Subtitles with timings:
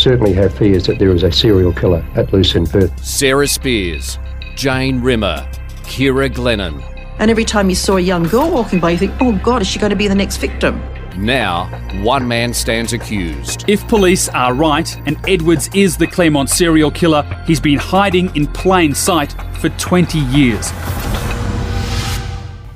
[0.00, 3.04] certainly have fears that there is a serial killer at loose in Perth.
[3.04, 4.18] Sarah Spiers,
[4.56, 5.48] Jane Rimmer,
[5.86, 6.82] Ciara Glennon.
[7.18, 9.68] And every time you saw a young girl walking by, you think, oh God, is
[9.68, 10.80] she going to be the next victim?
[11.18, 11.66] Now,
[12.02, 13.68] one man stands accused.
[13.68, 18.46] If police are right and Edwards is the Claremont serial killer, he's been hiding in
[18.46, 20.70] plain sight for 20 years.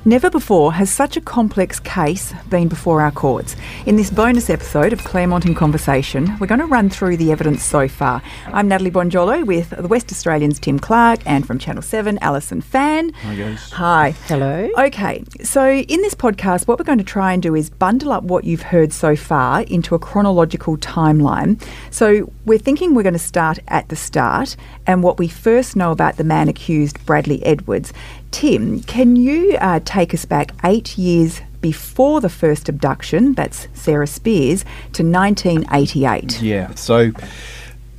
[0.06, 3.56] Never before has such a complex case been before our courts.
[3.86, 7.62] In this bonus episode of Claremont in Conversation, we're going to run through the evidence
[7.62, 8.20] so far.
[8.48, 13.14] I'm Natalie Bonjolo with the West Australian's Tim Clarke and from Channel 7, Alison Fan.
[13.14, 13.70] Hi, guys.
[13.70, 14.10] Hi.
[14.26, 14.68] Hello.
[14.76, 18.24] Okay, so in this podcast, what we're going to try and do is bundle up
[18.24, 21.58] what you've heard so far into a chronological timeline.
[21.90, 24.54] So we're thinking we're going to start at the start
[24.86, 27.94] and what we first know about the man accused, Bradley Edwards.
[28.34, 34.08] Tim, can you uh, take us back eight years before the first abduction, that's Sarah
[34.08, 36.42] Spiers, to 1988?
[36.42, 37.12] Yeah, so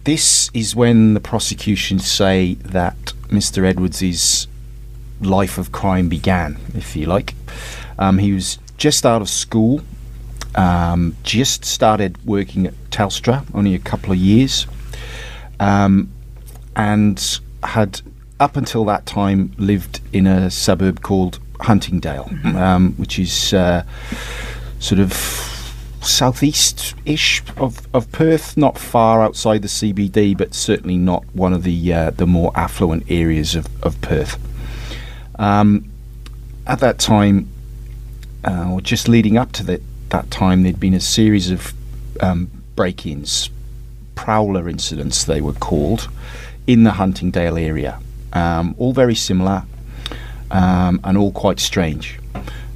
[0.03, 2.97] this is when the prosecution say that
[3.29, 3.63] Mr.
[3.63, 4.47] Edwards'
[5.21, 7.33] life of crime began, if you like.
[7.97, 9.83] Um, he was just out of school,
[10.55, 14.67] um, just started working at Telstra, only a couple of years,
[15.61, 16.11] um,
[16.75, 18.01] and had
[18.39, 23.83] up until that time lived in a suburb called Huntingdale, um, which is uh,
[24.79, 25.13] sort of
[26.01, 31.93] southeast-ish of, of Perth, not far outside the CBD, but certainly not one of the
[31.93, 34.37] uh, the more affluent areas of, of Perth.
[35.39, 35.89] Um,
[36.67, 37.49] at that time,
[38.43, 41.73] uh, or just leading up to that that time, there'd been a series of
[42.19, 43.49] um, break-ins,
[44.15, 46.09] prowler incidents, they were called,
[46.67, 47.99] in the Huntingdale area
[48.35, 49.63] um, all very similar
[50.51, 52.19] um, and all quite strange.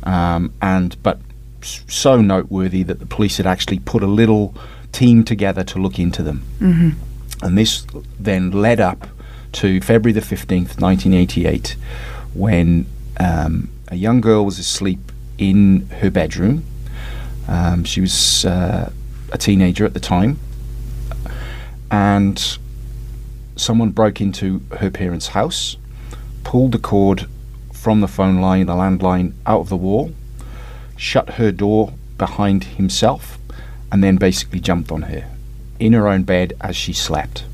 [0.03, 1.19] Um, and but
[1.61, 4.55] so noteworthy that the police had actually put a little
[4.91, 6.43] team together to look into them.
[6.59, 7.45] Mm-hmm.
[7.45, 7.85] And this
[8.19, 9.07] then led up
[9.53, 11.75] to February the 15th, 1988,
[12.33, 12.85] when
[13.19, 16.63] um, a young girl was asleep in her bedroom.
[17.47, 18.91] Um, she was uh,
[19.31, 20.39] a teenager at the time.
[21.91, 22.57] And
[23.59, 25.77] someone broke into her parents' house,
[26.43, 27.27] pulled the cord
[27.73, 30.13] from the phone line, the landline, out of the wall,
[30.97, 33.37] shut her door behind himself,
[33.91, 35.29] and then basically jumped on her
[35.79, 37.45] in her own bed as she slept.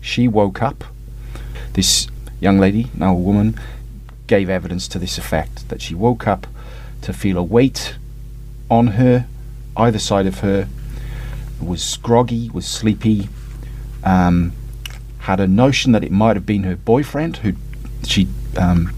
[0.00, 0.84] She woke up.
[1.72, 2.06] This
[2.40, 3.58] young lady, now a woman,
[4.26, 6.46] gave evidence to this effect that she woke up
[7.02, 7.96] to feel a weight
[8.70, 9.26] on her,
[9.76, 10.68] either side of her,
[11.60, 13.28] was groggy, was sleepy,
[14.04, 14.52] um,
[15.24, 17.54] had a notion that it might have been her boyfriend who
[18.06, 18.94] she um,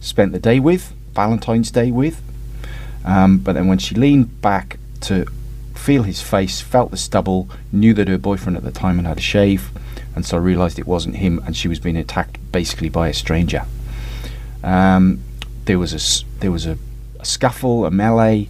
[0.00, 2.20] spent the day with, Valentine's Day with.
[3.04, 5.26] Um, but then when she leaned back to
[5.76, 9.18] feel his face, felt the stubble, knew that her boyfriend at the time had had
[9.18, 9.70] a shave,
[10.16, 13.64] and so realised it wasn't him, and she was being attacked basically by a stranger.
[14.64, 15.22] Um,
[15.66, 16.76] there was a there was a,
[17.20, 18.48] a scuffle, a melee.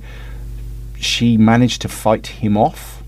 [0.99, 3.03] She managed to fight him off,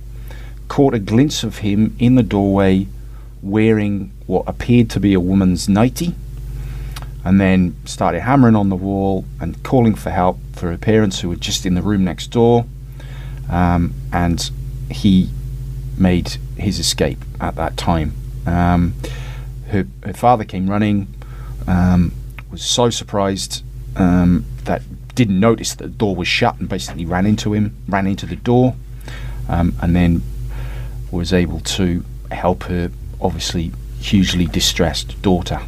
[0.69, 2.87] caught a glimpse of him in the doorway,
[3.43, 6.15] wearing what appeared to be a woman's nightie,
[7.25, 11.29] and then started hammering on the wall and calling for help for her parents who
[11.29, 12.67] were just in the room next door.
[13.49, 14.51] Um, and
[14.91, 15.31] he
[15.99, 18.15] made his escape at that time.
[18.47, 18.95] Um,
[19.69, 21.09] her, her father came running,
[21.67, 22.13] um,
[22.51, 23.63] was so surprised
[23.97, 24.83] um, that
[25.15, 28.37] didn't notice that the door was shut and basically ran into him, ran into the
[28.37, 28.75] door,
[29.49, 30.23] um, and then
[31.11, 32.91] was able to help her,
[33.21, 35.61] obviously hugely distressed daughter.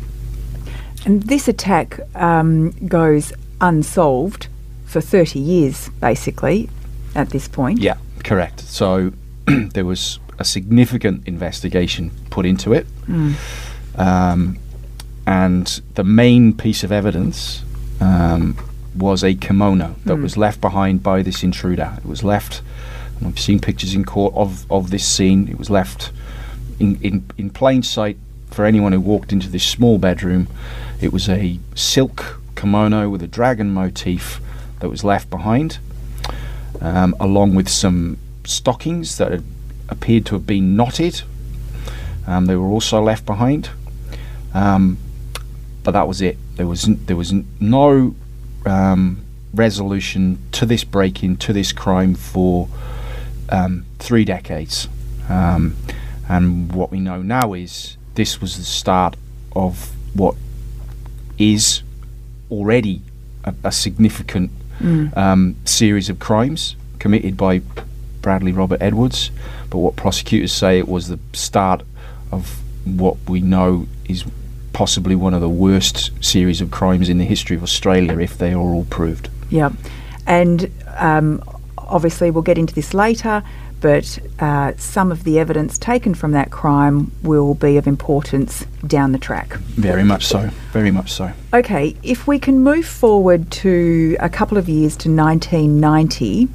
[1.05, 4.49] And this attack um, goes unsolved
[4.87, 6.69] for 30 years, basically,
[7.15, 7.81] at this point.
[7.81, 8.61] Yeah, correct.
[8.61, 9.13] So
[9.47, 12.87] there was a significant investigation put into it.
[13.07, 13.35] Mm.
[13.99, 14.59] Um,
[15.27, 17.63] and the main piece of evidence
[18.01, 18.57] um,
[18.97, 20.23] was a kimono that Mm.
[20.23, 21.95] was left behind by this intruder.
[21.99, 22.63] It was left,
[23.19, 25.49] and I've seen pictures in court of, of this scene.
[25.49, 26.11] It was left
[26.79, 28.17] in, in, in plain sight
[28.51, 30.49] for anyone who walked into this small bedroom.
[31.01, 34.41] It was a silk kimono with a dragon motif
[34.81, 35.79] that was left behind,
[36.81, 39.45] um, along with some stockings that had
[39.89, 41.23] appeared to have been knotted.
[42.27, 43.71] Um, they were also left behind.
[44.55, 44.99] Um,
[45.83, 46.39] but that was it.
[46.57, 48.15] There was there was no
[48.65, 52.69] um, resolution to this break-in to this crime for
[53.49, 54.89] um, three decades.
[56.33, 59.17] And what we know now is this was the start
[59.55, 60.35] of what
[61.39, 61.83] is
[62.51, 63.03] already
[63.45, 64.51] a, a significant
[64.81, 65.17] Mm.
[65.17, 67.61] um, series of crimes committed by
[68.21, 69.31] Bradley Robert Edwards,
[69.71, 71.83] but what prosecutors say it was the start
[72.33, 74.25] of what we know is
[74.73, 78.53] possibly one of the worst series of crimes in the history of Australia if they
[78.53, 79.29] are all proved.
[79.51, 79.71] Yeah.
[80.27, 81.43] And um,
[81.79, 83.45] obviously, we'll get into this later,
[83.83, 89.13] but uh, some of the evidence taken from that crime will be of importance down
[89.13, 89.55] the track.
[89.75, 90.49] Very much so.
[90.73, 91.33] Very much so.
[91.53, 96.49] Okay, if we can move forward to a couple of years to 1990,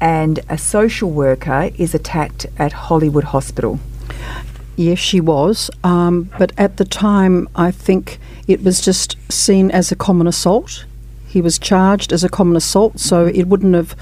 [0.00, 3.78] and a social worker is attacked at Hollywood Hospital.
[4.74, 5.70] Yes, she was.
[5.84, 8.18] Um, but at the time, I think
[8.48, 10.84] it was just seen as a common assault.
[11.28, 13.94] He was charged as a common assault, so it wouldn't have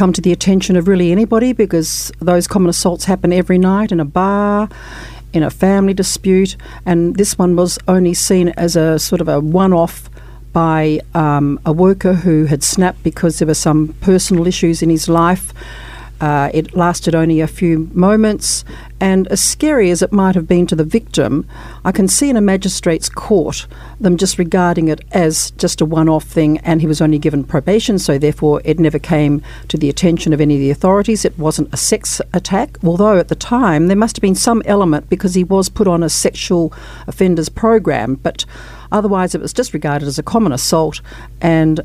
[0.00, 4.00] come to the attention of really anybody because those common assaults happen every night in
[4.00, 4.66] a bar,
[5.34, 6.56] in a family dispute,
[6.86, 10.08] and this one was only seen as a sort of a one off
[10.54, 15.06] by um, a worker who had snapped because there were some personal issues in his
[15.06, 15.52] life.
[16.20, 18.64] Uh, it lasted only a few moments,
[19.00, 21.48] and as scary as it might have been to the victim,
[21.84, 23.66] I can see in a magistrate's court
[23.98, 27.42] them just regarding it as just a one off thing, and he was only given
[27.42, 31.24] probation, so therefore it never came to the attention of any of the authorities.
[31.24, 35.08] It wasn't a sex attack, although at the time there must have been some element
[35.08, 36.72] because he was put on a sexual
[37.06, 38.44] offenders program, but
[38.92, 41.00] otherwise it was just regarded as a common assault
[41.40, 41.80] and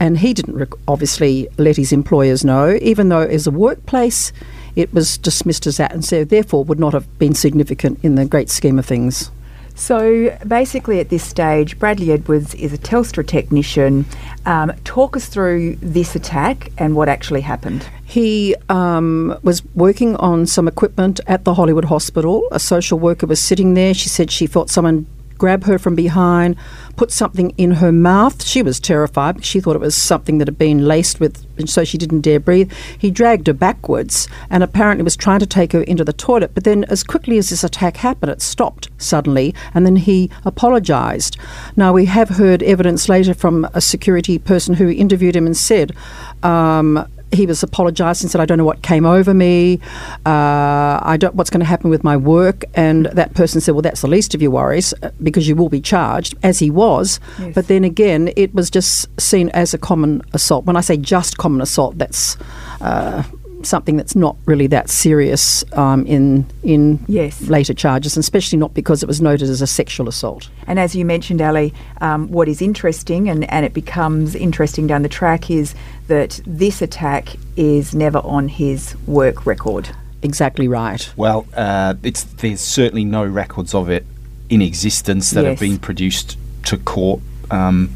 [0.00, 4.32] and he didn't rec- obviously let his employers know, even though as a workplace
[4.76, 8.24] it was dismissed as that, and so therefore would not have been significant in the
[8.24, 9.30] great scheme of things.
[9.74, 14.06] So basically, at this stage, Bradley Edwards is a Telstra technician.
[14.44, 17.88] Um, talk us through this attack and what actually happened.
[18.04, 22.48] He um, was working on some equipment at the Hollywood Hospital.
[22.50, 23.94] A social worker was sitting there.
[23.94, 25.06] She said she felt someone
[25.38, 26.56] grab her from behind,
[26.96, 28.44] put something in her mouth.
[28.44, 31.84] She was terrified she thought it was something that had been laced with, and so
[31.84, 32.72] she didn't dare breathe.
[32.98, 36.52] He dragged her backwards and apparently was trying to take her into the toilet.
[36.54, 41.36] But then, as quickly as this attack happened, it stopped suddenly, and then he apologised.
[41.76, 45.94] Now, we have heard evidence later from a security person who interviewed him and said,
[46.42, 49.80] um, he was apologised and said, "I don't know what came over me.
[50.26, 53.82] Uh, I don't what's going to happen with my work." And that person said, "Well,
[53.82, 57.20] that's the least of your worries uh, because you will be charged," as he was.
[57.38, 57.54] Yes.
[57.54, 60.64] But then again, it was just seen as a common assault.
[60.64, 62.36] When I say just common assault, that's.
[62.80, 63.22] Uh,
[63.62, 67.40] Something that's not really that serious um, in in Yes.
[67.48, 70.48] later charges, and especially not because it was noted as a sexual assault.
[70.66, 75.02] And as you mentioned, Ali, um, what is interesting, and, and it becomes interesting down
[75.02, 75.74] the track, is
[76.06, 79.88] that this attack is never on his work record.
[80.22, 81.12] Exactly right.
[81.16, 84.06] Well, uh, it's there's certainly no records of it
[84.48, 85.50] in existence that Yes.
[85.50, 87.20] have been produced to court
[87.50, 87.90] um,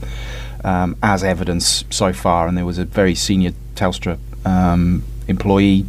[0.64, 2.49] um, as evidence so far.
[2.49, 5.87] And there was a very senior Telstra um, employee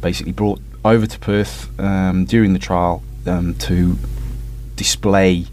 [0.00, 3.96] basically brought over to Perth um, during the trial um, to
[4.76, 5.46] display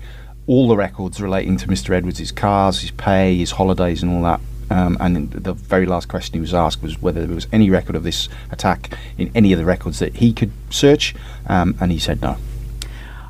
[0.47, 1.91] all the records relating to Mr.
[1.91, 4.39] Edwards' cars, his pay, his holidays, and all that.
[4.69, 7.95] Um, and the very last question he was asked was whether there was any record
[7.95, 11.15] of this attack in any of the records that he could search,
[11.47, 12.37] um, and he said no.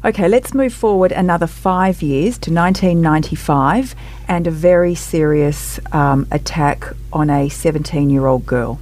[0.04, 3.96] Okay, let's move forward another five years to 1995
[4.28, 8.80] and a very serious um, attack on a 17 year old girl.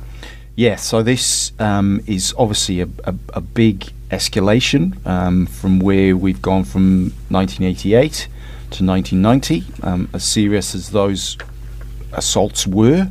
[0.56, 6.42] Yes, so this um, is obviously a, a, a big escalation um, from where we've
[6.42, 8.28] gone from 1988
[8.72, 9.64] to 1990.
[9.82, 11.38] Um, as serious as those
[12.12, 13.10] assaults were,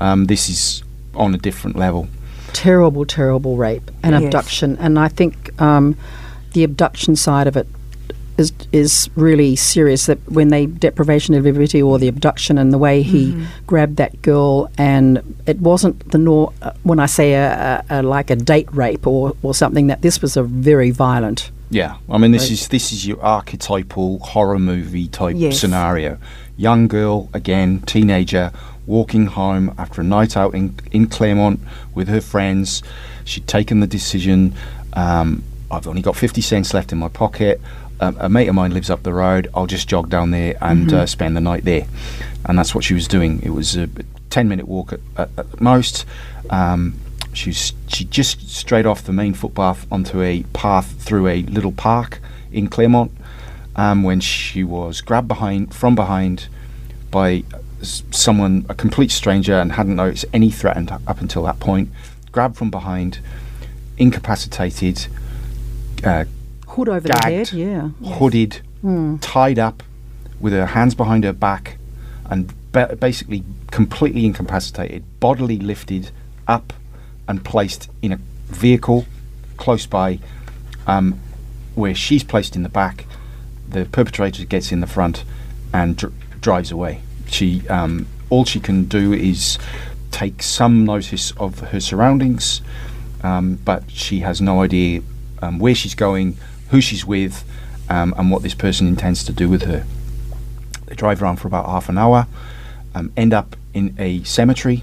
[0.00, 0.82] um, this is
[1.14, 2.08] on a different level.
[2.52, 4.24] terrible, terrible rape and Yes.
[4.24, 4.76] abduction.
[4.78, 5.96] And I think um,
[6.52, 7.66] the abduction side of it
[8.38, 10.06] is is really serious.
[10.06, 14.20] That when they deprivation of liberty or the abduction and the way he grabbed that
[14.22, 18.36] girl, and it wasn't the nor uh, when I say a, a, a like a
[18.36, 21.50] date rape or or something that this was a very violent.
[21.70, 25.58] Yeah, I mean this is this is your archetypal horror movie type Yes.
[25.58, 26.18] scenario.
[26.56, 28.52] Young girl again, teenager,
[28.86, 31.60] walking home after a night out in in Claremont
[31.94, 32.82] with her friends.
[33.24, 34.54] She'd taken the decision.
[34.92, 37.60] Um, I've only got fifty cents left in my pocket.
[38.00, 39.48] A mate of mine lives up the road.
[39.54, 41.86] I'll just jog down there and uh, spend the night there,
[42.44, 43.40] and that's what she was doing.
[43.42, 43.88] It was a
[44.30, 46.04] ten minute walk at, at, at most.
[46.50, 46.98] Um,
[47.32, 51.72] she was, she just straight off the main footpath onto a path through a little
[51.72, 52.20] park
[52.52, 53.10] in Claremont
[53.76, 56.48] um, when she was grabbed behind from behind
[57.10, 57.44] by
[57.82, 61.88] someone, a complete stranger, and hadn't noticed any threat up until that point.
[62.32, 63.20] Grabbed from behind,
[63.98, 65.06] incapacitated,
[66.02, 66.24] uh,
[66.74, 67.24] Hood over Gagged.
[67.24, 67.88] the head, yeah.
[68.14, 68.60] hooded,
[69.20, 69.82] tied up,
[70.40, 71.78] with her hands behind her back,
[72.28, 76.10] and ba- basically completely incapacitated, bodily lifted
[76.48, 76.72] up
[77.28, 78.16] and placed in a
[78.46, 79.06] vehicle
[79.56, 80.18] close by,
[80.86, 81.18] um,
[81.74, 83.06] where she's placed in the back.
[83.68, 85.24] The perpetrator gets in the front
[85.72, 87.00] and dr- drives away.
[87.28, 89.58] She um, all she can do is
[90.10, 92.60] take some notice of her surroundings,
[93.22, 95.02] um, but she has no idea
[95.40, 96.36] um, where she's going,
[96.74, 97.44] who she's with,
[97.88, 99.86] um, and what this person intends to do with her.
[100.86, 102.26] They drive around for about half an hour,
[102.96, 104.82] um, end up in a cemetery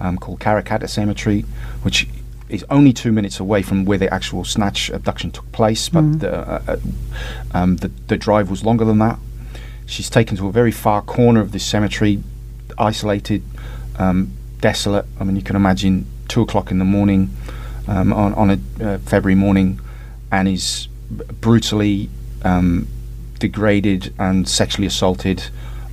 [0.00, 1.42] um, called Karrakatta Cemetery,
[1.82, 2.08] which
[2.48, 6.34] is only two minutes away from where the actual snatch abduction took place, but the,
[6.34, 6.76] uh, uh,
[7.52, 9.18] um, the, the drive was longer than that.
[9.84, 12.22] She's taken to a very far corner of this cemetery,
[12.78, 13.42] isolated,
[13.98, 15.04] um, desolate.
[15.20, 17.28] I mean, you can imagine two o'clock in the morning
[17.86, 19.80] um, on, on a uh, February morning,
[20.32, 20.88] and is
[21.40, 22.08] brutally
[22.42, 22.86] um,
[23.38, 25.44] degraded and sexually assaulted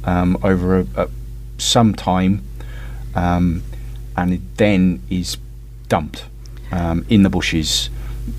[0.05, 1.09] um, over a, a,
[1.57, 2.43] some time,
[3.15, 3.63] um,
[4.17, 5.37] and then is
[5.87, 6.25] dumped
[6.71, 7.89] um, in the bushes,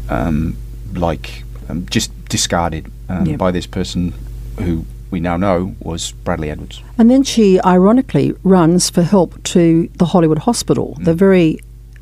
[0.09, 0.57] um,
[0.95, 3.38] like um, just discarded um, Yep.
[3.38, 4.12] by this person
[4.59, 6.83] who we now know was Bradley Edwards.
[6.99, 11.61] And then she ironically runs for help to the Hollywood Hospital, the very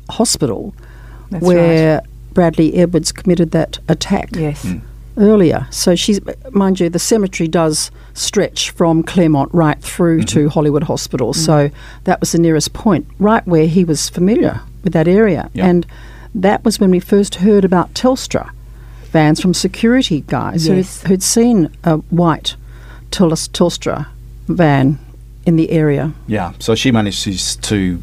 [0.09, 0.73] hospital
[1.29, 2.01] That's where
[2.33, 4.29] Bradley Edwards committed that attack.
[4.33, 4.65] Yes.
[4.65, 4.81] Mm.
[5.15, 5.67] earlier.
[5.69, 6.19] So she's,
[6.51, 11.33] mind you, the cemetery does stretch from Claremont right through to Hollywood Hospital.
[11.33, 11.69] So
[12.05, 15.51] that was the nearest point, right where he was familiar with that area.
[15.53, 15.67] Yeah.
[15.67, 15.85] And
[16.33, 18.49] that was when we first heard about Telstra
[19.11, 21.01] vans from security guys Yes.
[21.03, 22.55] who'd, who'd seen a white
[23.11, 24.07] Tels- Telstra
[24.47, 24.97] van
[25.45, 26.11] in the area.
[26.25, 28.01] Yeah, so she manages to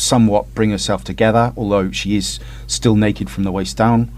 [0.00, 4.10] somewhat bring herself together, although she is still naked from the waist down.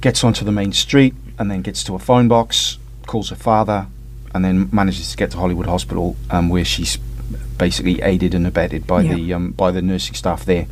[0.00, 3.86] Gets onto the main street and then gets to a phone box, calls her father,
[4.34, 6.98] and then manages to get to Hollywood Hospital, um, where she's
[7.58, 9.14] basically aided and abetted by Yeah.
[9.14, 10.66] the um, by the nursing staff there.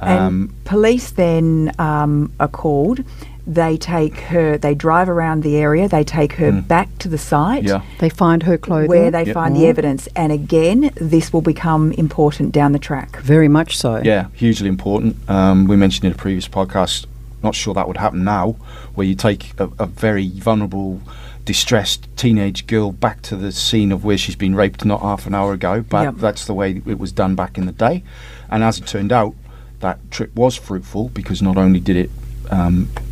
[0.00, 3.04] And Um, police then um, are called.
[3.46, 4.56] They take her.
[4.56, 5.88] They drive around the area.
[5.88, 7.64] They take her back to the site.
[7.64, 7.68] Mm.
[7.68, 8.88] yeah, They find her clothing.
[8.88, 9.34] Where they Yep.
[9.34, 13.18] find the evidence, and again, this will become important down the track.
[13.20, 14.00] Very much so.
[14.04, 15.16] Yeah, hugely important.
[15.28, 17.06] Um, we mentioned in a previous podcast.
[17.42, 18.54] Not sure that would happen now,
[18.94, 21.00] where you take a, a very vulnerable,
[21.44, 25.34] distressed teenage girl back to the scene of where she's been raped not half an
[25.34, 25.84] hour ago.
[25.88, 26.14] But Yep.
[26.18, 28.04] that's the way it was done back in the day.
[28.48, 29.34] And as it turned out,
[29.80, 32.10] that trip was fruitful because not only did it
[32.50, 33.02] um, get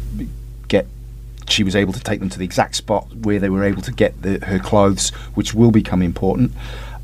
[1.51, 3.93] she was able to take them to the exact spot where they were able to
[3.93, 6.53] get the, her clothes, which will become important.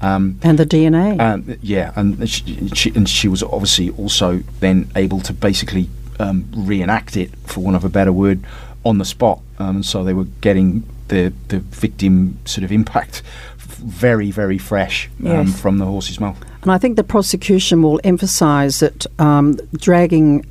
[0.01, 1.19] Um, And the DNA.
[1.21, 5.89] um, yeah, and she, she and she was obviously also then able to basically
[6.21, 8.41] um, reenact it, for want of a better word,
[8.85, 9.41] on the spot.
[9.59, 13.23] Um, and so they were getting the the victim sort of impact
[13.59, 15.61] very very fresh um, Yes.
[15.61, 16.37] from the horse's mouth.
[16.63, 20.45] And I think the prosecution will emphasise that um, dragging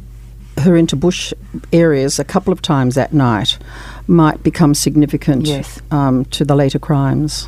[0.60, 1.34] her into bush
[1.74, 3.58] areas a couple of times that night
[4.08, 5.82] might become significant Yes.
[5.92, 7.48] um, to the later crimes.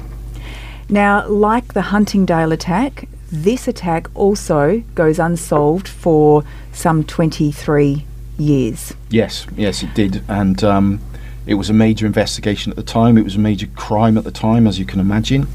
[0.89, 8.05] Now, like the Huntingdale attack, this attack also goes unsolved for some 23
[8.37, 8.93] years.
[9.09, 11.01] Yes, yes, it did, and um,
[11.45, 13.17] it was a major investigation at the time.
[13.17, 15.47] It was a major crime at the time, as you can imagine.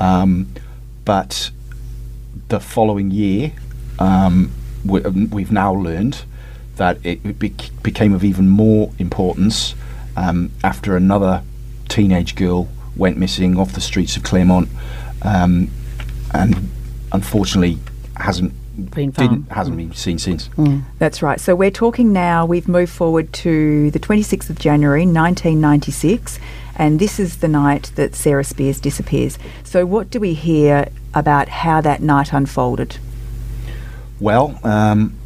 [0.00, 0.48] Um,
[1.04, 1.50] but
[2.48, 3.52] the following year,
[3.98, 4.50] um,
[4.84, 6.24] we, um, we've now learned
[6.76, 9.74] that it bec- became of even more importance
[10.16, 11.42] um, after another
[11.88, 14.68] teenage girl went missing off the streets of Claremont,
[15.22, 15.68] um,
[16.32, 16.70] and
[17.12, 17.78] unfortunately
[18.16, 19.52] hasn't Been didn't found.
[19.52, 20.48] hasn't been seen since.
[20.98, 21.40] That's right.
[21.40, 26.38] So we're talking now, we've moved forward to the 26th of January 1996,
[26.76, 29.38] and this is the night that Sarah Spiers disappears.
[29.64, 32.98] So, what do we hear about how that night unfolded?
[34.20, 35.16] Well, um,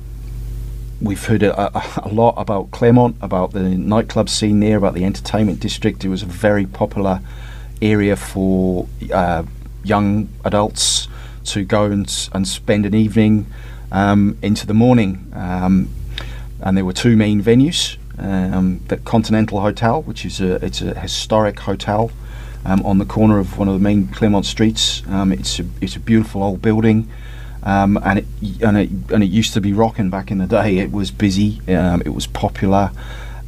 [1.00, 5.61] we've heard a, a, lot about Claremont, about the nightclub scene there, about the entertainment
[5.61, 6.05] district.
[6.05, 7.21] It was a very popular
[7.81, 9.45] area for uh,
[9.85, 11.09] young adults
[11.45, 13.47] to go and, and spend an evening
[13.93, 15.31] um, into the morning.
[15.35, 15.88] Um,
[16.61, 20.99] and there were two main venues: um, the Continental Hotel, which is a it's a
[20.99, 22.11] historic hotel
[22.64, 25.02] um, on the corner of one of the main Claremont streets.
[25.09, 27.09] Um, it's a it's a beautiful old building.
[27.62, 28.27] Um, and it
[28.62, 30.79] and it and it used to be rocking back in the day.
[30.79, 31.61] It was busy.
[31.69, 32.91] Um, it was popular,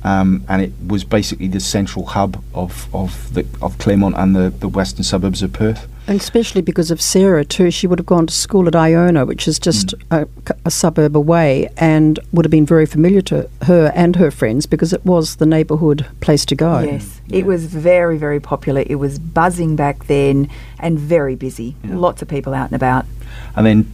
[0.02, 4.50] um, and it was basically the central hub of of the of Claremont and the,
[4.50, 5.86] the western suburbs of Perth.
[6.06, 7.70] And especially because of Sarah, too.
[7.70, 10.26] She would have gone to school at Iona, which is just a,
[10.64, 14.92] a suburb away, and would have been very familiar to her and her friends because
[14.92, 16.80] it was the neighbourhood place to go.
[16.80, 18.82] Yes, it was very, very popular.
[18.86, 20.50] It was buzzing back then
[20.80, 21.76] and very busy.
[21.84, 23.06] Lots of people out and about.
[23.54, 23.92] And then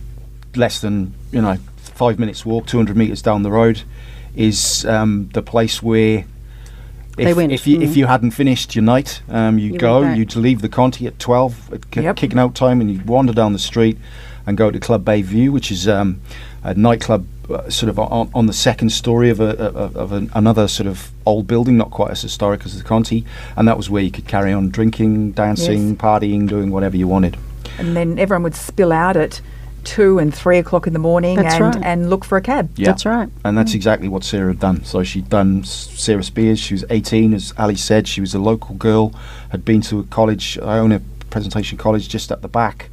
[0.56, 3.82] less than you know five minutes walk, 200 metres down the road,
[4.34, 6.24] is um, the place where.
[7.18, 7.96] If, if you if mm.
[7.96, 10.12] you hadn't finished your night, um, you'd You go.
[10.12, 12.16] You'd leave the Conti at twelve at ki- Yep.
[12.16, 13.96] kicking out time, and you'd wander down the street
[14.46, 16.20] and go to Club Bay View, which is um,
[16.62, 20.30] a nightclub uh, sort of on, on the second story of, a, of, of an,
[20.34, 23.24] another sort of old building, not quite as historic as the Conti,
[23.56, 25.98] and that was where you could carry on drinking, dancing, Yes.
[25.98, 27.36] partying, doing whatever you wanted.
[27.78, 29.40] And then everyone would spill out at
[29.86, 31.84] two and three o'clock in the morning That's and, right.
[31.84, 32.70] and look for a cab.
[32.76, 32.86] Yeah.
[32.86, 33.30] That's right.
[33.44, 34.84] And that's exactly what Sarah had done.
[34.84, 36.58] So she'd done Sarah Spiers.
[36.58, 38.06] She was 18, as Ali said.
[38.08, 39.14] She was a local girl,
[39.50, 41.00] had been to a college, Iona
[41.30, 42.90] Presentation College, just at the back.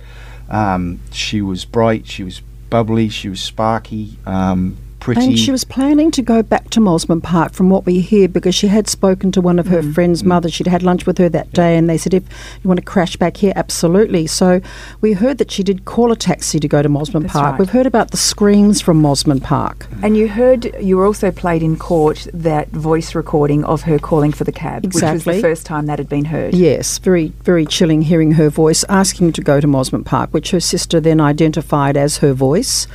[0.50, 5.22] Um, she was bright, she was bubbly, she was sparky, um, pretty.
[5.22, 8.56] And she was planning to go back to Mosman Park, from what we hear, because
[8.56, 9.94] she had spoken to one of her Mm.
[9.94, 10.50] friend's mother.
[10.50, 12.24] She'd had lunch with her that day, and they said, "If
[12.64, 14.62] you want to crash back here, absolutely." So
[15.02, 17.52] we heard that she did call a taxi to go to Mosman That's Park.
[17.52, 17.60] right.
[17.60, 19.88] We've heard about the screams from Mosman Park.
[20.02, 24.32] And you heard, you were also played in court that voice recording of her calling
[24.32, 26.54] for the cab, which was the first time that had been heard.
[26.54, 30.60] Yes, very, very chilling hearing her voice asking to go to Mosman Park, which her
[30.62, 32.88] sister then identified as her voice.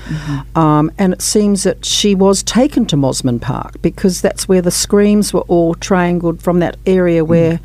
[0.54, 4.70] Um, and it seems that she was taken to Mosman Park because that's where the
[4.70, 7.58] screams were all triangled from that area where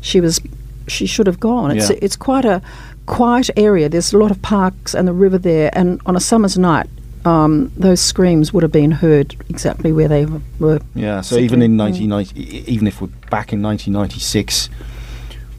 [0.00, 0.40] she was,
[0.88, 1.70] she should have gone.
[1.76, 1.98] It's Yeah.
[2.02, 2.60] it's quite a
[3.06, 3.88] quiet area.
[3.88, 6.88] There's a lot of parks and the river there, and on a summer's night.
[7.24, 10.26] Um, those screams would have been heard exactly where they
[10.60, 10.78] were.
[10.94, 11.44] Yeah, so sitting.
[11.44, 11.76] even in Mm.
[11.78, 14.68] 1990, e- even if we're back in 1996,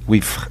[0.07, 0.47] we've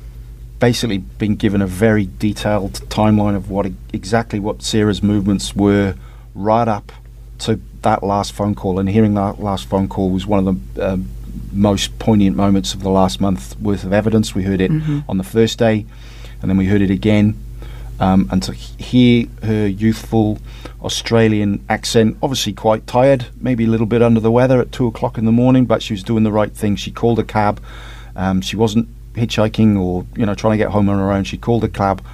[0.58, 3.64] basically been given a very detailed timeline of what
[3.94, 5.94] exactly what Sarah's movements were
[6.34, 6.92] right up
[7.40, 8.78] to that last phone call.
[8.78, 11.08] And hearing that last phone call was one of the um,
[11.52, 14.34] most poignant moments of the last month worth of evidence.
[14.34, 14.70] We heard it
[15.08, 15.86] on the first day,
[16.40, 17.40] and then we heard it again.
[17.98, 20.38] Um, and to hear her youthful
[20.82, 25.16] Australian accent, obviously quite tired, maybe a little bit under the weather at two o'clock
[25.16, 26.76] in the morning, but she was doing the right thing.
[26.76, 27.60] She called a cab.
[28.14, 31.24] Um, she wasn't hitchhiking or you know trying to get home on her own.
[31.24, 32.04] She called a cab,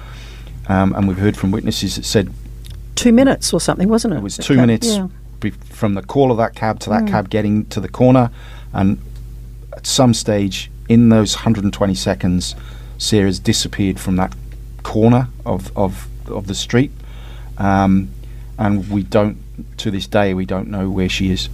[0.67, 2.33] um, and we've heard from witnesses that said
[2.95, 4.17] Two minutes or something, wasn't it?
[4.17, 5.07] it was two cab- minutes Yeah.
[5.69, 8.29] from the call of that cab to that cab getting to the corner,
[8.71, 8.97] and
[9.75, 12.55] at some stage in those 120 seconds,
[12.97, 14.33] Sarah's disappeared from that
[14.83, 16.91] corner of of, of the street,
[17.57, 18.09] um,
[18.57, 19.37] and we don't
[19.77, 21.49] to this day we don't know where she is.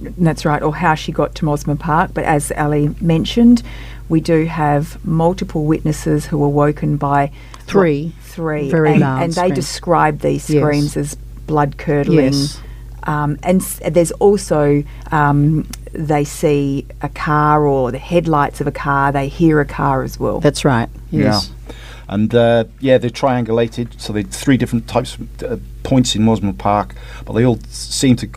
[0.00, 2.12] That's right, or how she got to Mosman Park.
[2.14, 3.62] But as Ali mentioned,
[4.08, 7.32] we do have multiple witnesses who were woken by
[7.72, 8.12] Three.
[8.22, 9.54] three, Very and, loud and they screams.
[9.54, 10.62] describe these Yes.
[10.62, 11.14] screams as
[11.46, 12.32] blood curdling.
[12.32, 12.60] Yes.
[13.04, 18.72] Um, and s- there's also um, they see a car or the headlights of a
[18.72, 19.12] car.
[19.12, 20.40] They hear a car as well.
[20.40, 20.88] That's right.
[21.10, 21.50] Yes.
[21.68, 21.74] Yeah.
[22.10, 26.56] And uh, yeah, they're triangulated, so they're three different types of uh, points in Mosman
[26.56, 26.94] Park,
[27.26, 28.28] but they all seem to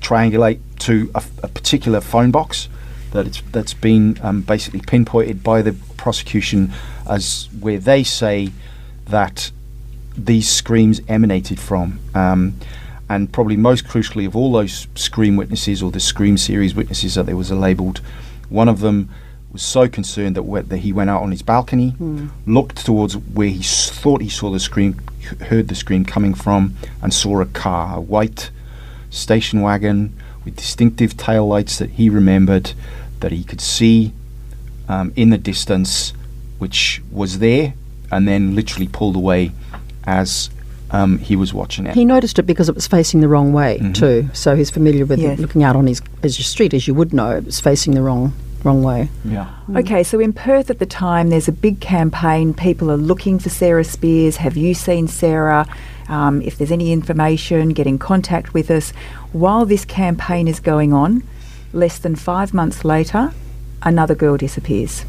[0.00, 2.68] triangulate to a, f- a particular phone box
[3.12, 6.72] that it's that's been um, basically pinpointed by the prosecution
[7.08, 8.50] as where they say
[9.06, 9.50] that
[10.16, 11.98] these screams emanated from.
[12.14, 12.54] Um,
[13.08, 17.26] and probably most crucially of all those scream witnesses or the scream series witnesses that
[17.26, 18.00] there was a labelled,
[18.48, 19.10] one of them
[19.52, 21.90] was so concerned that, that he went out on his balcony,
[22.46, 24.98] looked towards where he s- thought he saw the scream,
[25.48, 28.50] heard the scream coming from, and saw a car, a white
[29.10, 30.12] station wagon
[30.44, 32.72] with distinctive tail lights that he remembered
[33.20, 34.12] that he could see
[34.88, 36.12] um, in the distance,
[36.64, 37.74] which was there,
[38.10, 39.52] and then literally pulled away
[40.06, 40.48] as
[40.90, 41.94] um, he was watching it.
[41.94, 43.92] He noticed it because it was facing the wrong way Mm-hmm.
[43.92, 44.28] too.
[44.32, 45.38] So he's familiar with Yes.
[45.38, 48.00] looking out on his as your street, as you would know, it was facing the
[48.02, 48.32] wrong
[48.64, 49.10] wrong way.
[49.26, 49.46] yeah.
[49.76, 52.54] Okay, so in Perth at the time, there's a big campaign.
[52.54, 54.36] People are looking for Sarah Spiers.
[54.38, 55.66] Have you seen Sarah?
[56.08, 58.86] Um, if there's any information, get in contact with us.
[59.32, 61.10] While this campaign is going on,
[61.74, 63.22] less than five months later,
[63.82, 65.04] another girl disappears.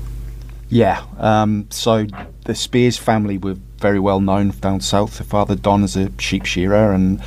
[0.69, 1.03] Yeah.
[1.19, 2.05] Um, so
[2.45, 5.17] the Spiers family were very well known down south.
[5.19, 7.21] Their father Don is a sheep shearer, and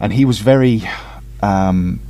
[0.00, 0.82] and he was very
[1.42, 2.00] um,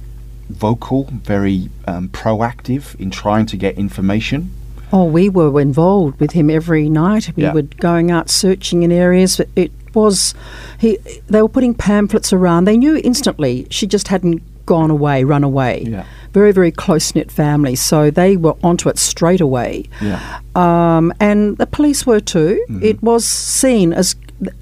[0.50, 4.50] vocal, very um, proactive in trying to get information.
[4.92, 7.30] Oh, we were involved with him every night.
[7.36, 7.52] We Yeah.
[7.52, 9.40] were going out searching in areas.
[9.40, 10.34] It- It was
[10.78, 10.98] he.
[11.28, 12.64] They were putting pamphlets around.
[12.66, 14.42] They knew instantly she just hadn't
[14.74, 15.74] gone away, run away.
[15.94, 16.04] Yeah.
[16.32, 19.72] Very, very close knit family, so they were onto it straight away.
[20.00, 20.20] Yeah.
[20.54, 22.52] um, and the police were too.
[22.82, 24.14] It was seen as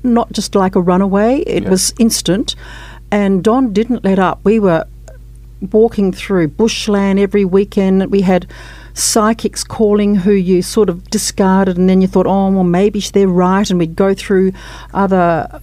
[0.02, 1.70] not just like a runaway; it Yeah.
[1.70, 2.54] was instant.
[3.10, 4.38] And Don didn't let up.
[4.44, 4.84] We were
[5.72, 7.94] walking through bushland every weekend.
[8.10, 8.46] We had
[8.94, 13.28] psychics calling who you sort of discarded, and then you thought, oh, well, maybe they're
[13.28, 13.68] right.
[13.70, 14.52] And we'd go through
[14.94, 15.60] other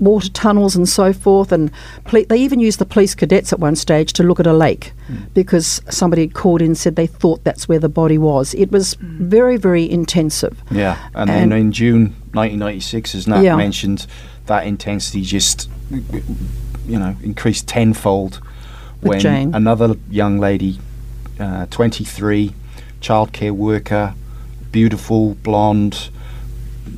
[0.00, 1.52] water tunnels and so forth.
[1.52, 1.70] And
[2.04, 4.92] poli- they even used the police cadets at one stage to look at a lake
[5.34, 8.54] because somebody had called in and said they thought that's where the body was.
[8.54, 10.62] It was very, very intensive.
[10.70, 13.56] Yeah, and, And- then in June 1996, as Nat Yeah.
[13.56, 14.06] mentioned,
[14.46, 18.40] that intensity just, you know, increased tenfold
[19.02, 19.54] With when Jane.
[19.54, 20.78] another young lady,
[21.38, 22.52] uh, 23,
[23.00, 24.14] childcare worker,
[24.72, 26.08] beautiful, blonde,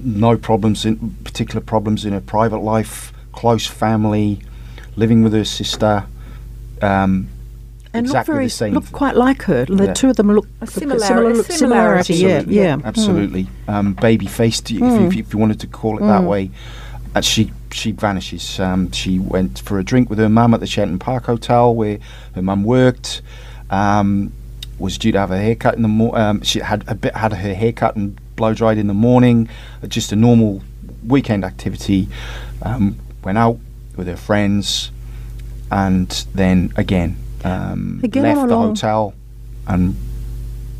[0.02, 4.40] no problems in particular problems in her private life, close family,
[4.96, 6.04] living with her sister.
[6.82, 7.28] Um,
[7.94, 8.74] And exactly look very, the same.
[8.74, 9.64] look quite like her.
[9.64, 9.92] The Yeah.
[9.94, 12.14] two of them look A look similar- similar, look- similarity.
[12.14, 12.14] similarity.
[12.14, 12.54] Yeah, Absolutely.
[12.56, 12.84] yeah, Mm.
[12.84, 13.48] absolutely.
[13.68, 16.50] Um, baby faced, if, you, if you wanted to call it that way.
[17.14, 18.58] And she she vanishes.
[18.60, 21.98] Um, she went for a drink with her mum at the Shenton Park Hotel where
[22.34, 23.22] her mum worked.
[23.70, 24.32] Um,
[24.78, 26.20] was due to have a haircut in the morning.
[26.20, 29.48] um, She had a bit had her haircut and blow dried in the morning.
[29.82, 30.62] uh, Just a normal
[31.06, 32.08] weekend activity.
[32.62, 33.58] Um, went out
[33.96, 34.90] with her friends,
[35.70, 39.14] and then again, um, Again left the long- hotel,
[39.66, 39.96] and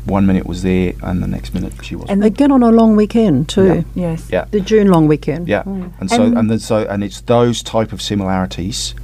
[0.05, 2.11] one minute was there, and the next minute she wasn't.
[2.11, 3.85] And Again on a long weekend too.
[3.95, 4.27] yes.
[4.31, 4.45] Yeah.
[4.51, 5.47] The June long weekend.
[5.47, 8.95] Yeah, and so And- and, then so and it's those type of similarities,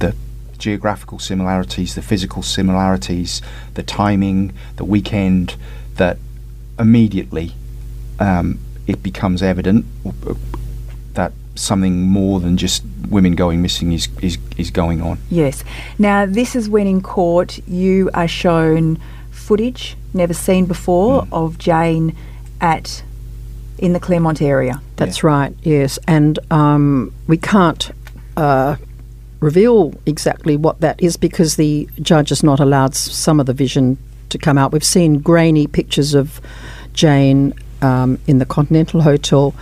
[0.00, 0.14] the
[0.58, 3.40] geographical similarities, the physical similarities,
[3.74, 5.56] the timing, the weekend,
[5.96, 6.18] that
[6.78, 7.52] immediately
[8.18, 10.34] um, it becomes evident uh,
[11.14, 15.18] that something more than just women going missing is is, is going on.
[15.30, 15.64] Yes.
[15.98, 18.98] Now, this is when in court you are shown
[19.30, 22.16] footage never seen before of Jane
[22.60, 23.02] at
[23.78, 24.80] in the Claremont area.
[24.96, 25.98] That's right, yes.
[26.06, 27.90] And um, we can't
[28.36, 28.76] uh,
[29.40, 33.98] reveal exactly what that is because the judge has not allowed some of the vision
[34.30, 34.72] to come out.
[34.72, 36.40] We've seen grainy pictures of
[36.92, 39.54] Jane um, in the Continental Hotel,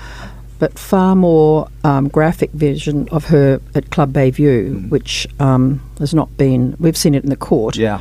[0.59, 6.37] but far more um, graphic vision of her at Club Bayview, which um, has not
[6.37, 8.01] been, we've seen it in the court Yeah,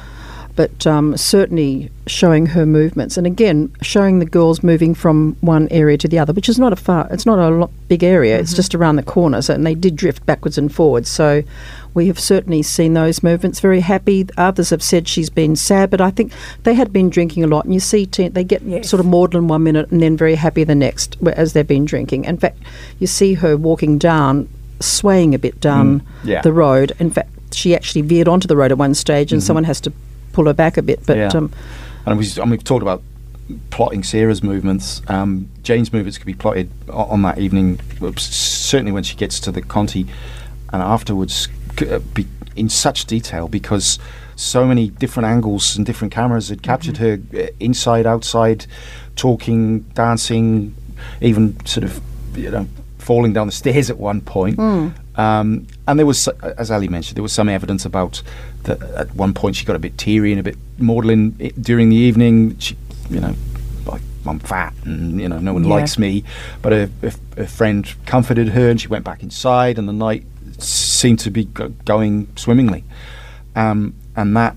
[0.56, 5.98] but um, certainly showing her movements, and again showing the girls moving from one area
[5.98, 8.38] to the other, which is not a far, it's not a lo- big area.
[8.38, 11.10] It's just around the corner, so and they did drift backwards and forwards.
[11.10, 11.42] So
[11.94, 13.60] we have certainly seen those movements.
[13.60, 14.26] Very happy.
[14.38, 16.32] Others have said she's been sad, but I think
[16.64, 18.90] they had been drinking a lot, and you see te- they get Yes.
[18.90, 22.26] sort of maudlin one minute and then very happy the next as they've been drinking.
[22.26, 22.60] In fact,
[23.00, 24.48] you see her walking down,
[24.80, 26.42] swaying a bit down yeah.
[26.42, 26.94] the road.
[27.00, 29.92] In fact, she actually veered onto the road at one stage, and someone has to
[30.32, 31.02] pull her back a bit.
[31.06, 31.28] But Yeah.
[31.36, 31.52] um,
[32.06, 33.04] and we, and we've talked about
[33.70, 35.02] plotting Sarah's movements.
[35.10, 37.82] Um, Jane's movements could be plotted on that evening,
[38.16, 40.08] certainly when she gets to the Conti,
[40.72, 41.61] and afterwards c- be
[42.56, 43.98] in such detail because
[44.36, 48.66] so many different angles and different cameras had captured her uh, inside, outside,
[49.16, 50.74] talking, dancing,
[51.22, 52.02] even sort of
[52.36, 54.58] you know falling down the stairs at one point.
[55.16, 58.22] Um, and there was, uh, as Ali mentioned, there was some evidence about
[58.64, 61.96] that at one point she got a bit teary and a bit maudlin during the
[61.98, 62.58] evening.
[62.60, 62.78] She,
[63.10, 63.36] you know,
[63.86, 65.70] like I'm fat and you know no one Yeah.
[65.76, 66.24] likes me.
[66.62, 70.24] But her, her, her friend comforted her and she went back inside and the night
[71.02, 72.84] seemed to be go- going swimmingly.
[73.56, 74.56] Um, and that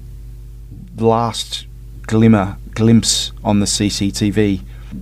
[0.98, 1.66] last
[2.02, 4.60] glimmer glimpse on the CCTV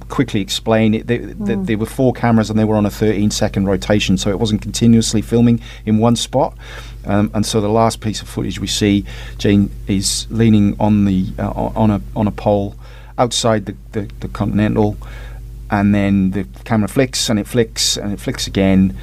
[0.08, 1.06] quickly explain it.
[1.06, 4.30] They, th there were four cameras and they were on a 13 second rotation, so
[4.30, 6.56] it wasn't continuously filming in one spot.
[7.04, 9.04] Um, and so the last piece of footage we see,
[9.38, 12.74] Jane is leaning on the uh, on a on a pole
[13.18, 14.96] outside the, the, the Continental,
[15.70, 18.96] and then the camera flicks and it flicks and it flicks again,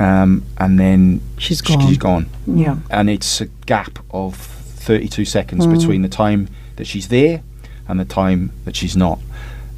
[0.00, 1.80] um, and then She's sh- gone.
[1.86, 2.78] She's gone Yeah.
[2.90, 7.42] and it's a gap of 32 seconds between the time that she's there
[7.86, 9.18] and the time that she's not.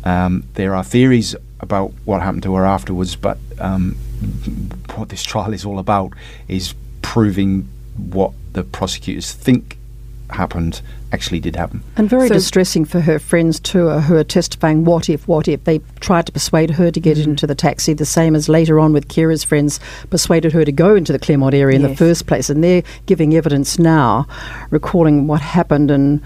[0.04, 3.96] Um, there are theories about what happened to her afterwards, but um,
[4.94, 6.12] what this trial is all about
[6.48, 9.76] is proving what the prosecutors think
[10.34, 10.80] happened
[11.12, 11.82] actually did happen.
[11.96, 14.84] and very So- distressing for her friends too, uh, who are testifying.
[14.84, 15.28] What if?
[15.28, 17.92] What if they tried to persuade her to get into the taxi?
[17.92, 19.78] The same as later on with Ciara's friends
[20.10, 23.34] persuaded her to go into the Claremont area in the first place, and they're giving
[23.34, 24.26] evidence now,
[24.70, 26.20] recalling what happened, and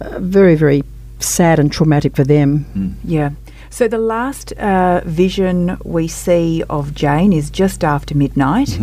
[0.00, 0.82] uh, very very
[1.18, 2.96] sad and traumatic for them.
[3.04, 3.30] Yeah.
[3.70, 8.78] So the last uh, vision we see of Jane is just after midnight.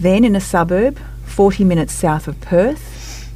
[0.00, 2.80] Then in a suburb, 40 minutes south of Perth,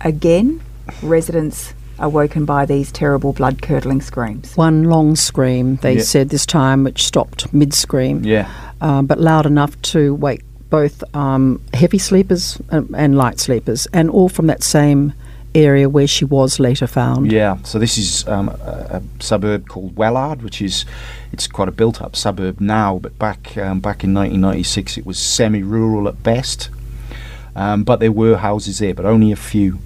[0.03, 0.61] again,
[1.03, 4.57] residents are woken by these terrible blood curdling screams.
[4.57, 6.03] One long scream, they Yeah.
[6.03, 8.23] said this time, which stopped mid scream.
[8.25, 8.49] Yeah.
[8.83, 14.11] um, but loud enough to wake both um, heavy sleepers and, and light sleepers, and
[14.11, 15.15] all from that same
[15.55, 17.33] area where she was later found.
[17.33, 20.85] Yeah, so this is um, a, a suburb called Wellard, which is
[21.33, 26.07] it's quite a built-up suburb now, but back um, back in 1996 it was semi-rural
[26.09, 26.69] at best.
[27.57, 29.81] Um, but there were houses there, but only a few.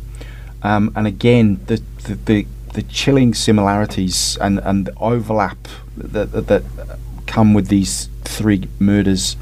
[0.63, 5.57] Um, and again, the, the the, the chilling similarities and, and the overlap
[5.97, 6.63] that, that, that
[7.27, 9.37] come with these three murders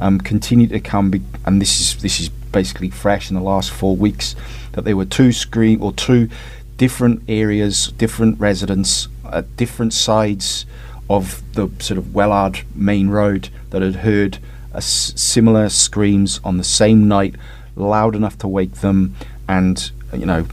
[0.00, 3.70] um, continue to come, be- and this is this is basically fresh in the last
[3.70, 4.34] four weeks.
[4.72, 6.28] That there were two screen or two
[6.76, 10.66] different areas, different residents at different sides
[11.08, 14.38] of the sort of Wellard main road that had heard
[14.80, 17.36] similar screams on the same night,
[17.76, 19.14] loud enough to wake them,
[19.48, 20.46] and you know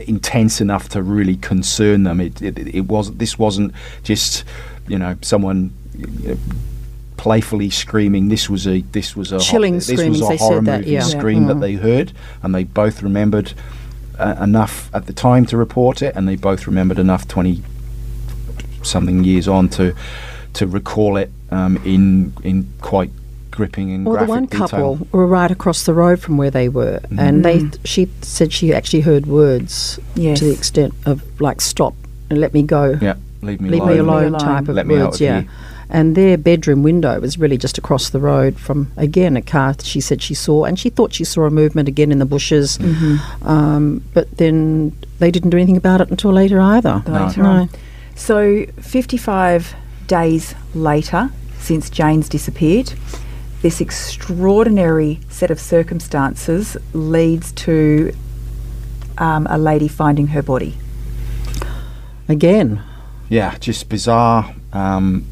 [0.00, 2.20] intense enough to really concern them.
[2.20, 3.72] It it, it was this wasn't
[4.02, 4.44] just
[4.88, 5.72] you know someone.
[5.96, 6.36] You know,
[7.18, 10.80] playfully screaming this was a this was a ho- Chilling this was a horror that,
[10.80, 11.02] movie yeah.
[11.02, 11.60] scream that Mm.
[11.60, 13.52] they heard and they both remembered
[14.18, 17.62] uh, enough at the time to report it and they both remembered enough 20
[18.82, 19.94] something years on to
[20.54, 23.10] to recall it um, in in quite
[23.52, 24.68] gripping and Well, the one detail.
[24.68, 28.72] couple were right across the road from where they were, and they she said she
[28.74, 30.38] actually heard words Yes.
[30.40, 31.94] to the extent of like "stop"
[32.30, 34.40] and "let me go." yeah leave me leave alone me alone, alone.
[34.40, 35.40] type of Let words, yeah.
[35.42, 35.50] here.
[35.94, 39.74] And their bedroom window was really just across the road from again a car.
[39.82, 42.78] She said she saw, and she thought she saw a movement again in the bushes.
[42.78, 43.46] Mm-hmm.
[43.46, 47.02] Um, but then they didn't do anything about it until later either.
[47.06, 47.48] later No.
[47.50, 47.68] on.
[48.14, 49.74] So, 55
[50.06, 52.92] days later, since Jane's disappeared,
[53.62, 58.12] this extraordinary set of circumstances leads to
[59.18, 60.76] um, a lady finding her body.
[62.28, 62.82] Again,
[63.28, 65.24] yeah just bizarre um,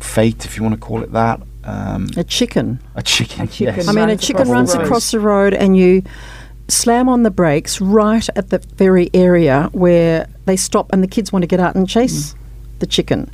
[0.00, 2.80] fate if you want to call it that um, a chicken.
[2.94, 3.74] a chicken, A chicken.
[3.76, 3.88] yes.
[3.88, 4.84] I mean, a chicken across the runs road.
[4.84, 6.02] across the road, and you
[6.68, 11.32] slam on the brakes right at the very area where they stop, and the kids
[11.32, 12.36] want to get out and chase
[12.78, 13.30] the chicken.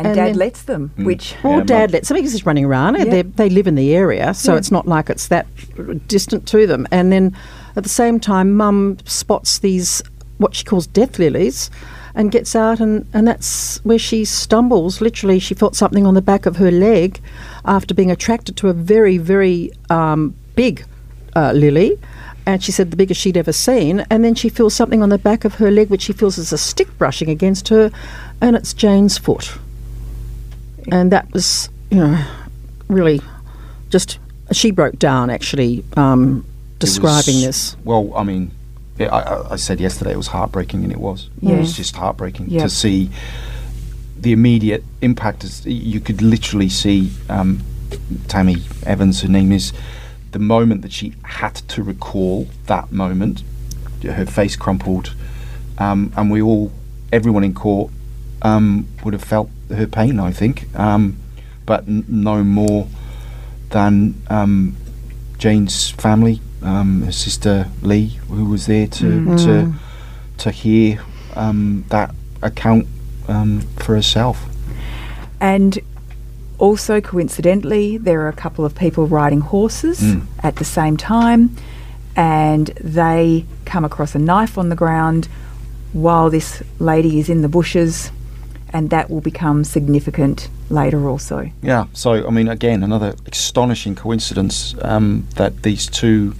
[0.00, 1.92] And, And Dad lets them, which Well, Yeah, Dad mum.
[1.92, 2.94] lets them because he's running around.
[2.96, 3.04] Yeah.
[3.04, 4.58] They they live in the area, so Yeah.
[4.58, 5.46] it's not like it's that
[6.08, 6.86] distant to them.
[6.90, 7.36] And then
[7.76, 10.02] at the same time, Mum spots these
[10.38, 11.70] what she calls death lilies,
[12.14, 15.00] and gets out, and and that's where she stumbles.
[15.00, 17.20] Literally, she felt something on the back of her leg
[17.64, 20.84] after being attracted to a very very um, big
[21.36, 21.98] uh, lily.
[22.46, 24.00] And she said the biggest she'd ever seen.
[24.10, 26.52] And then she feels something on the back of her leg, which she feels is
[26.52, 27.90] a stick brushing against her,
[28.40, 29.52] and it's Jane's foot
[30.90, 32.24] and that was you know
[32.88, 33.20] really
[33.90, 34.18] just
[34.52, 36.44] she broke down actually um,
[36.78, 38.50] describing was- this Well, I mean,
[38.98, 41.30] I, I- I said yesterday it was heartbreaking, and it was.
[41.42, 41.58] It Yeah.
[41.58, 42.62] was just heartbreaking Yeah.
[42.64, 43.10] to see
[44.20, 45.44] the immediate impact.
[45.44, 47.60] Is, you could literally see um,
[48.28, 49.72] Tammy Evans, her name is,
[50.32, 53.42] the moment that she had to recall that moment,
[54.04, 55.14] her face crumpled,
[55.78, 56.70] um, and we all,
[57.12, 57.90] everyone in court,
[58.42, 60.18] um, would have felt her pain.
[60.20, 61.16] I think, um,
[61.66, 62.86] but n- no more
[63.70, 64.76] than um,
[65.38, 69.44] Jane's family, um, her sister Lee, who was there to Mm.
[69.44, 69.74] to
[70.38, 71.00] to hear
[71.36, 72.86] um, that account
[73.28, 74.46] um, for herself.
[75.40, 75.78] And
[76.58, 80.22] also, coincidentally, there are a couple of people riding horses Mm.
[80.42, 81.50] at the same time,
[82.16, 85.28] and they come across a knife on the ground
[85.92, 88.10] while this lady is in the bushes,
[88.72, 91.50] and that will become significant later also.
[91.62, 91.86] Yeah.
[91.92, 96.34] So I mean, again, another astonishing coincidence um, that these two.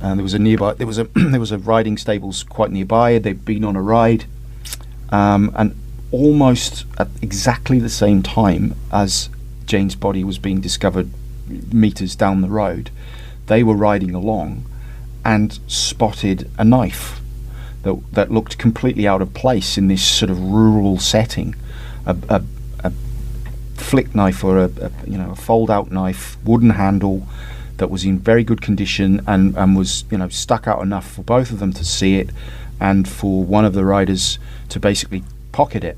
[0.00, 0.74] Uh, there was a nearby.
[0.74, 3.18] There was a there was a riding stables quite nearby.
[3.18, 4.26] They'd been on a ride,
[5.10, 5.74] um, and
[6.12, 9.28] almost at exactly the same time as
[9.66, 11.10] Jane's body was being discovered,
[11.72, 12.90] meters down the road,
[13.46, 14.64] they were riding along,
[15.24, 17.20] and spotted a knife
[17.82, 21.54] that that looked completely out of place in this sort of rural setting.
[22.06, 22.42] A, a,
[22.84, 22.92] a
[23.76, 27.26] flick knife or a, a you know a fold out knife, wooden handle
[27.78, 31.22] that was in very good condition and, and was you know stuck out enough for
[31.22, 32.30] both of them to see it
[32.80, 34.38] and for one of the riders
[34.68, 35.96] to basically pocket it.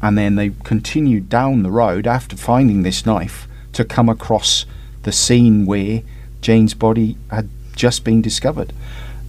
[0.00, 4.66] And then they continued down the road after finding this knife to come across
[5.04, 6.02] the scene where
[6.40, 8.72] Jane's body had just been discovered.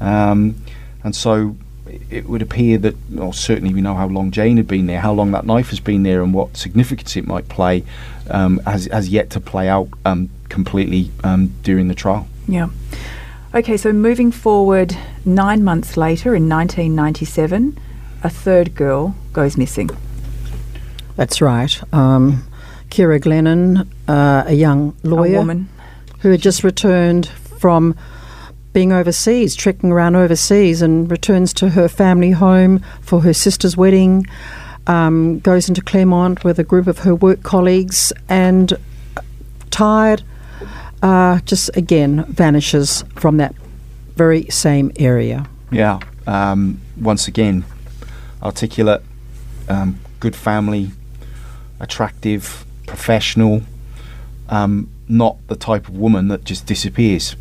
[0.01, 0.55] Um,
[1.03, 1.55] and so
[2.09, 5.11] it would appear that, or certainly we know how long Jane had been there, how
[5.13, 7.83] long that knife has been there, and what significance it might play,
[8.29, 12.27] um, has, has yet to play out um, completely um, during the trial.
[12.47, 12.69] Yeah.
[13.53, 17.77] Okay, so moving forward, nine months later in 1997,
[18.23, 19.89] a third girl goes missing.
[21.17, 22.43] that's right um,
[22.89, 25.69] Ciara Glennon uh, a young lawyer A woman.
[26.19, 27.27] who had just returned
[27.59, 27.95] from
[28.73, 34.25] being overseas, trekking around overseas, and returns to her family home for her sister's wedding.
[34.85, 38.73] Um, goes into Claremont with a group of her work colleagues and
[39.71, 40.23] tired,
[41.01, 43.55] uh, just again vanishes from that
[44.15, 45.47] very same area.
[45.71, 45.99] Yeah.
[46.27, 47.63] Um, once again,
[48.41, 49.01] articulate,
[49.69, 50.91] um, good family,
[51.79, 53.61] attractive, professional,
[54.49, 57.35] um, not the type of woman that just disappears.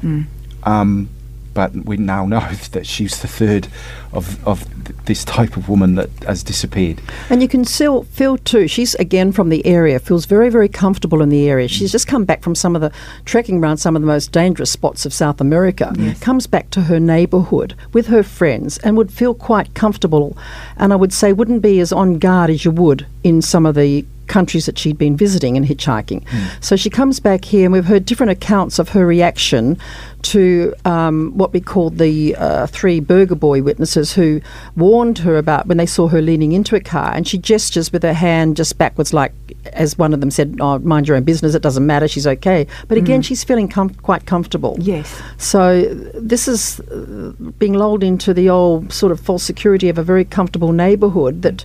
[0.65, 1.09] Um,
[1.55, 2.41] but we now know
[2.73, 3.69] that she's the third
[4.13, 4.67] of, of
[5.07, 7.01] this type of woman that has disappeared.
[7.31, 11.23] And you can still feel too, she's again from the area, feels very, very comfortable
[11.23, 11.69] in the area.
[11.69, 12.93] She's just come back from some of the
[13.25, 17.01] trekking around some of the most dangerous spots of South America, comes back to her
[17.01, 20.37] neighbourhood with her friends and would feel quite comfortable.
[20.77, 23.75] And I would say wouldn't be as on guard as you would in some of
[23.75, 26.27] the countries that she'd been visiting and hitchhiking.
[26.27, 26.47] Hmm.
[26.61, 29.79] So she comes back here, and we've heard different accounts of her reaction
[30.23, 34.41] to um, what we called the uh, three Burger Boy witnesses who
[34.77, 38.03] warned her about when they saw her leaning into a car, and she gestures with
[38.03, 39.33] her hand just backwards, like
[39.73, 41.55] as one of them said, "Oh, mind your own business.
[41.55, 42.09] It doesn't matter.
[42.09, 44.77] She's okay." But again, she's feeling com- quite comfortable.
[44.81, 45.21] Yes.
[45.39, 45.83] So
[46.15, 50.25] this is uh, being lulled into the old sort of false security of a very
[50.25, 51.65] comfortable neighbourhood that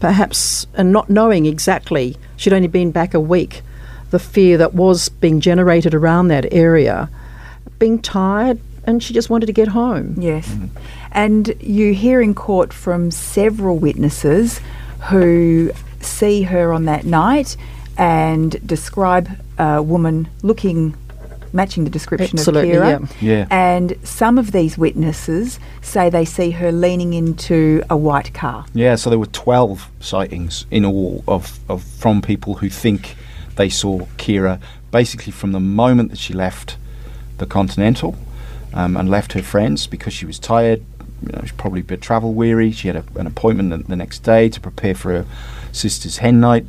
[0.00, 3.62] perhaps, and not knowing exactly, she'd only been back a week,
[4.10, 7.10] the fear that was being generated around that area,
[7.78, 10.14] being tired, and she just wanted to get home.
[10.18, 10.54] Yes.
[11.12, 14.60] And you hear in court from several witnesses
[15.08, 17.56] who see her on that night
[17.96, 20.94] and describe a woman looking
[21.52, 23.08] matching the description Absolutely, of Ciara.
[23.20, 23.38] yeah.
[23.38, 23.46] Yeah.
[23.50, 28.66] And some of these witnesses say they see her leaning into a white car.
[28.74, 33.16] Yeah, so there were 12 sightings in all of, of from people who think
[33.56, 34.60] they saw Ciara
[34.90, 36.76] basically from the moment that she left
[37.38, 38.16] the Continental
[38.72, 40.84] um, and left her friends because she was tired.
[41.22, 42.70] You know, probably a bit travel weary.
[42.70, 45.26] She had a, an appointment the, the next day to prepare for her
[45.72, 46.66] sister's hen night,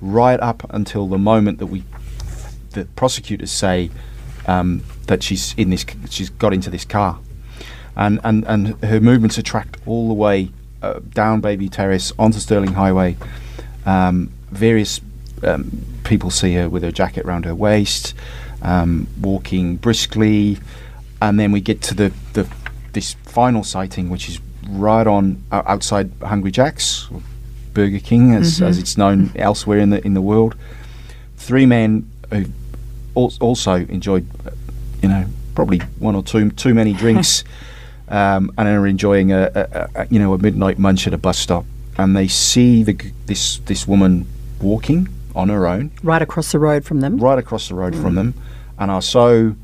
[0.00, 1.84] right up until the moment that we,
[2.70, 3.90] the prosecutors say
[4.46, 7.20] um, that she's in this, she's got into this car
[7.96, 10.50] and, and, and her movements are tracked all the way
[10.82, 13.16] uh, down Bayview Terrace onto Stirling Highway.
[13.86, 15.00] Um, various
[15.42, 15.70] um,
[16.04, 18.14] people see her with her jacket around her waist,
[18.66, 20.58] um, walking briskly,
[21.22, 22.46] and then we get to the, the
[22.92, 27.08] this final sighting, which is right on uh, outside Hungry Jack's,
[27.72, 30.56] Burger King, as, as it's known elsewhere in the in the world.
[31.36, 32.46] Three men who
[33.16, 34.26] al- also enjoyed,
[35.00, 37.44] you know, probably one or two too many drinks,
[38.08, 41.38] um, and are enjoying a, a, a you know a midnight munch at a bus
[41.38, 41.64] stop,
[41.96, 44.26] and they see the this this woman
[44.60, 47.18] walking on her own Right across the road from them.
[47.18, 48.34] right across the road from them,
[48.78, 49.54] and are so,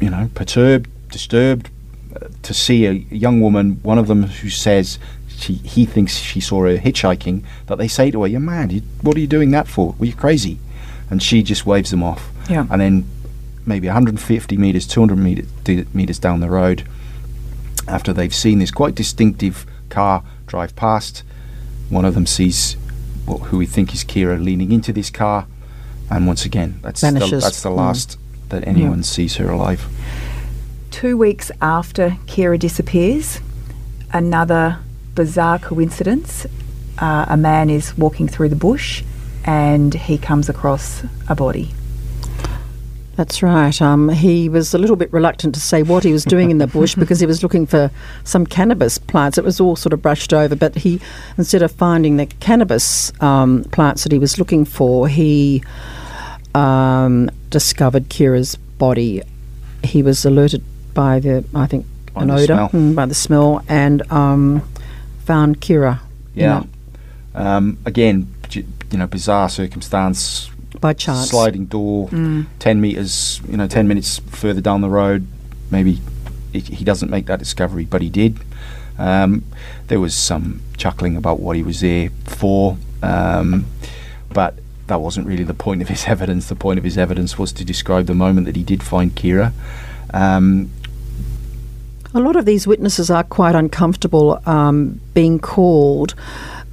[0.00, 1.68] you know, perturbed, disturbed
[2.14, 3.80] uh, to see a young woman.
[3.82, 7.42] One of them who says she he thinks she saw her hitchhiking.
[7.66, 8.72] That they say to her, "You're mad.
[8.72, 9.94] You, what are you doing that for?
[9.98, 10.58] Were you crazy?"
[11.10, 12.30] And she just waves them off.
[12.48, 12.66] Yeah.
[12.70, 13.04] And then
[13.66, 16.84] maybe 150 meters, 200 meters, d- meters down the road,
[17.88, 21.22] after they've seen this quite distinctive car drive past,
[21.90, 22.76] one of them sees
[23.26, 25.46] what, who we think is Ciara leaning into this car,
[26.10, 27.76] and once again, that's the, that's the Mm.
[27.76, 29.86] last that anyone sees her alive.
[30.90, 33.40] Two weeks after Ciara disappears,
[34.12, 34.78] another
[35.14, 36.46] bizarre coincidence.
[36.98, 39.02] Uh, a man is walking through the bush
[39.44, 41.74] and he comes across a body.
[43.16, 43.80] That's right.
[43.80, 46.66] Um, he was a little bit reluctant to say what he was doing in the
[46.66, 47.90] bush because he was looking for
[48.24, 49.38] some cannabis plants.
[49.38, 51.00] It was all sort of brushed over, but he,
[51.38, 55.64] instead of finding the cannabis um, plants that he was looking for, he
[56.54, 59.22] um, discovered Ciara's body.
[59.82, 64.10] He was alerted by the, I think, By an odour, mm, by the smell, and
[64.12, 64.62] um,
[65.24, 66.00] found Ciara.
[66.34, 66.58] you Yeah.
[66.58, 66.66] know,
[67.34, 68.64] Um, again, you
[68.98, 70.50] know, bizarre circumstance.
[70.80, 71.30] By chance.
[71.30, 72.08] Sliding door,
[72.58, 75.26] ten meters, you know, ten minutes further down the road.
[75.70, 76.00] Maybe
[76.52, 78.38] he he doesn't make that discovery, but he did.
[78.98, 79.44] Um,
[79.88, 83.66] there was some chuckling about what he was there for, um,
[84.32, 84.54] but
[84.86, 86.48] that wasn't really the point of his evidence.
[86.48, 89.52] The point of his evidence was to describe the moment that he did find Ciara.
[90.14, 90.70] Um,
[92.14, 96.14] A lot of these witnesses are quite uncomfortable um, being called.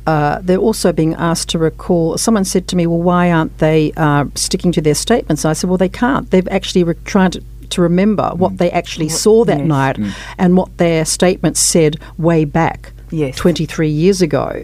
[0.05, 2.17] Uh, they're also being asked to recall.
[2.17, 5.69] Someone said to me, "Well, why aren't they uh, sticking to their statements?" I said,
[5.69, 6.29] "Well, they can't.
[6.31, 9.67] They've actually re- trying to." To remember what they actually saw that yes.
[9.67, 9.97] night
[10.37, 13.35] and what their statements said way back Yes.
[13.35, 14.63] 23 years ago.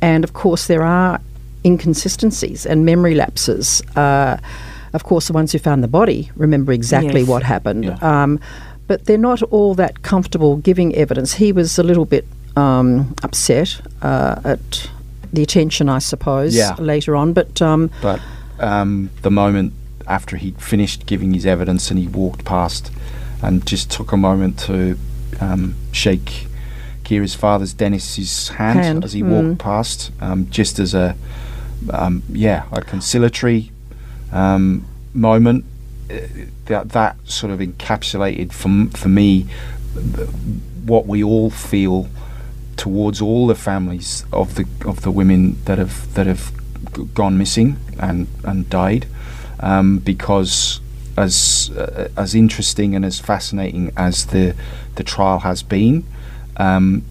[0.00, 1.20] And of course, there are
[1.64, 3.80] inconsistencies and memory lapses.
[3.94, 4.38] Uh,
[4.92, 7.28] of course, the ones who found the body remember exactly Yes.
[7.28, 7.84] what happened.
[7.84, 7.98] Yeah.
[8.22, 8.40] Um,
[8.88, 11.34] but they're not all that comfortable giving evidence.
[11.34, 12.26] He was a little bit
[12.58, 14.90] um, upset uh, at
[15.32, 16.74] the attention, I suppose, Yeah.
[16.78, 17.32] later on.
[17.32, 18.20] But um, But
[18.58, 19.72] um, the moment
[20.06, 22.90] after he'd finished giving his evidence and he walked past
[23.42, 24.96] and just took a moment to
[25.40, 26.46] um, shake
[27.04, 29.28] Ciara's father's Dennis's hand, Hand, as he mm.
[29.28, 31.14] walked past, um, just as a
[31.92, 33.70] um, yeah a conciliatory
[34.32, 34.84] um,
[35.14, 35.64] moment.
[36.10, 36.14] uh,
[36.66, 39.46] That that sort of encapsulated for for me
[40.84, 42.08] what we all feel
[42.78, 46.52] towards all the families of the of the women that have that have
[47.12, 49.06] gone missing and and died,
[49.60, 50.80] um, because
[51.16, 54.54] as uh, as interesting and as fascinating as the
[54.94, 56.04] the trial has been,
[56.56, 57.04] um,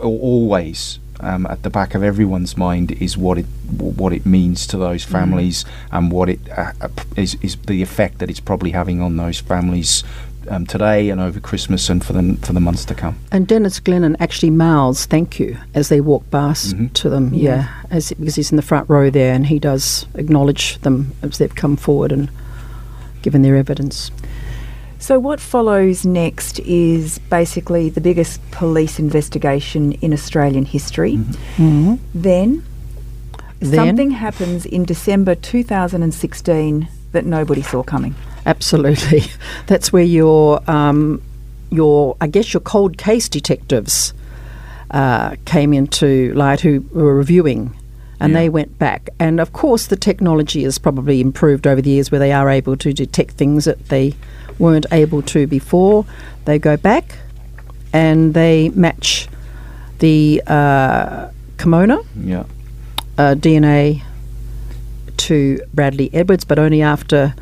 [0.00, 1.00] always.
[1.20, 3.46] Um, at the back of everyone's mind is what it
[3.78, 6.72] what it means to those families and what it uh,
[7.16, 10.02] is, is the effect that it's probably having on those families
[10.48, 13.16] um, today and over Christmas and for the for the months to come.
[13.32, 16.92] and Dennis Glennon actually mouths "thank you" as they walk past Mhm.
[16.94, 17.32] to them.
[17.34, 21.38] Yeah, as because he's in the front row there, and he does acknowledge them as
[21.38, 22.28] they've come forward and
[23.22, 24.10] given their evidence.
[24.98, 31.16] So, what follows next is basically the biggest police investigation in Australian history.
[31.58, 31.94] Mm-hmm.
[32.14, 32.62] Then,
[33.60, 38.14] Then- something happens in December 2016 that nobody saw coming.
[38.46, 39.22] Absolutely,
[39.66, 41.22] that's where your um,
[41.70, 44.12] your I guess your cold case detectives
[44.90, 47.76] uh, came into light who were reviewing.
[48.20, 48.38] And Yeah.
[48.40, 49.10] they went back.
[49.18, 52.76] And of course, the technology has probably improved over the years where they are able
[52.76, 54.14] to detect things that they
[54.58, 56.06] weren't able to before.
[56.44, 57.16] They go back
[57.92, 59.28] and they match
[59.98, 61.28] the uh,
[61.58, 62.44] kimono Yeah.
[63.18, 64.02] uh, DNA
[65.16, 67.34] to Bradley Edwards, but only after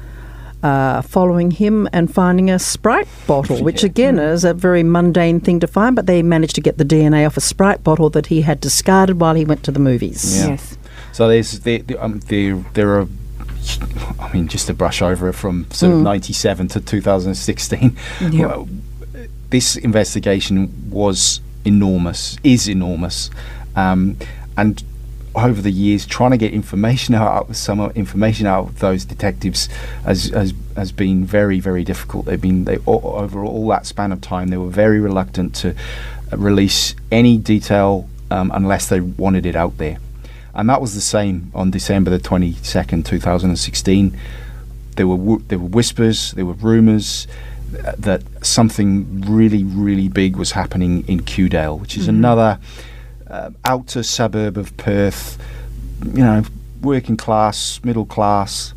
[0.63, 3.89] uh, following him and finding a Sprite bottle, which Yeah.
[3.91, 7.27] again is a very mundane thing to find, but they managed to get the DNA
[7.27, 10.39] off a Sprite bottle that he had discarded while he went to the movies.
[10.39, 10.49] Yeah.
[10.51, 10.77] Yes.
[11.13, 13.09] So there's there, there, um, there there are.
[14.19, 17.97] I mean, just to brush over it from sort of '97 to 2016,
[18.31, 18.47] Yeah.
[18.47, 18.69] well,
[19.51, 23.31] this investigation was enormous, is enormous,
[23.77, 24.17] um,
[24.57, 24.83] and
[25.35, 29.66] over the years, trying to get information out, some information out of those detectives
[30.05, 32.26] has has, has been very very difficult.
[32.26, 35.74] They've been they o- over all that span of time, they were very reluctant to
[36.30, 39.99] release any detail um, unless they wanted it out there
[40.55, 44.16] and that was the same on December the twenty second, two thousand and sixteen.
[44.97, 47.26] There were w- there were whispers, there were rumours
[47.87, 52.59] uh, that something really really big was happening in Kewdale, which is another
[53.33, 55.43] uh, outer suburb of Perth.
[56.05, 56.43] You know,
[56.83, 58.74] working class, middle class.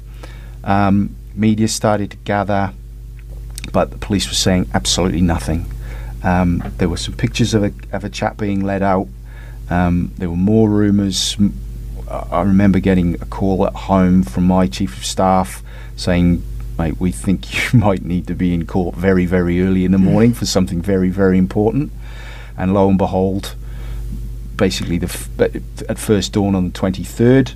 [0.64, 2.74] Um, media started to gather,
[3.72, 5.66] but the police were saying absolutely nothing.
[6.24, 9.08] Um, there were some pictures of a of a chap being led out.
[9.70, 11.36] Um, there were more rumours.
[12.10, 15.62] I remember getting a call at home from my chief of staff
[15.96, 16.44] saying,
[16.78, 19.98] "Mate, we think you might need to be in court very, very early in the
[19.98, 21.92] morning for something very, very important."
[22.58, 23.56] And lo and behold,
[24.58, 27.54] basically, the at first dawn on the twenty third,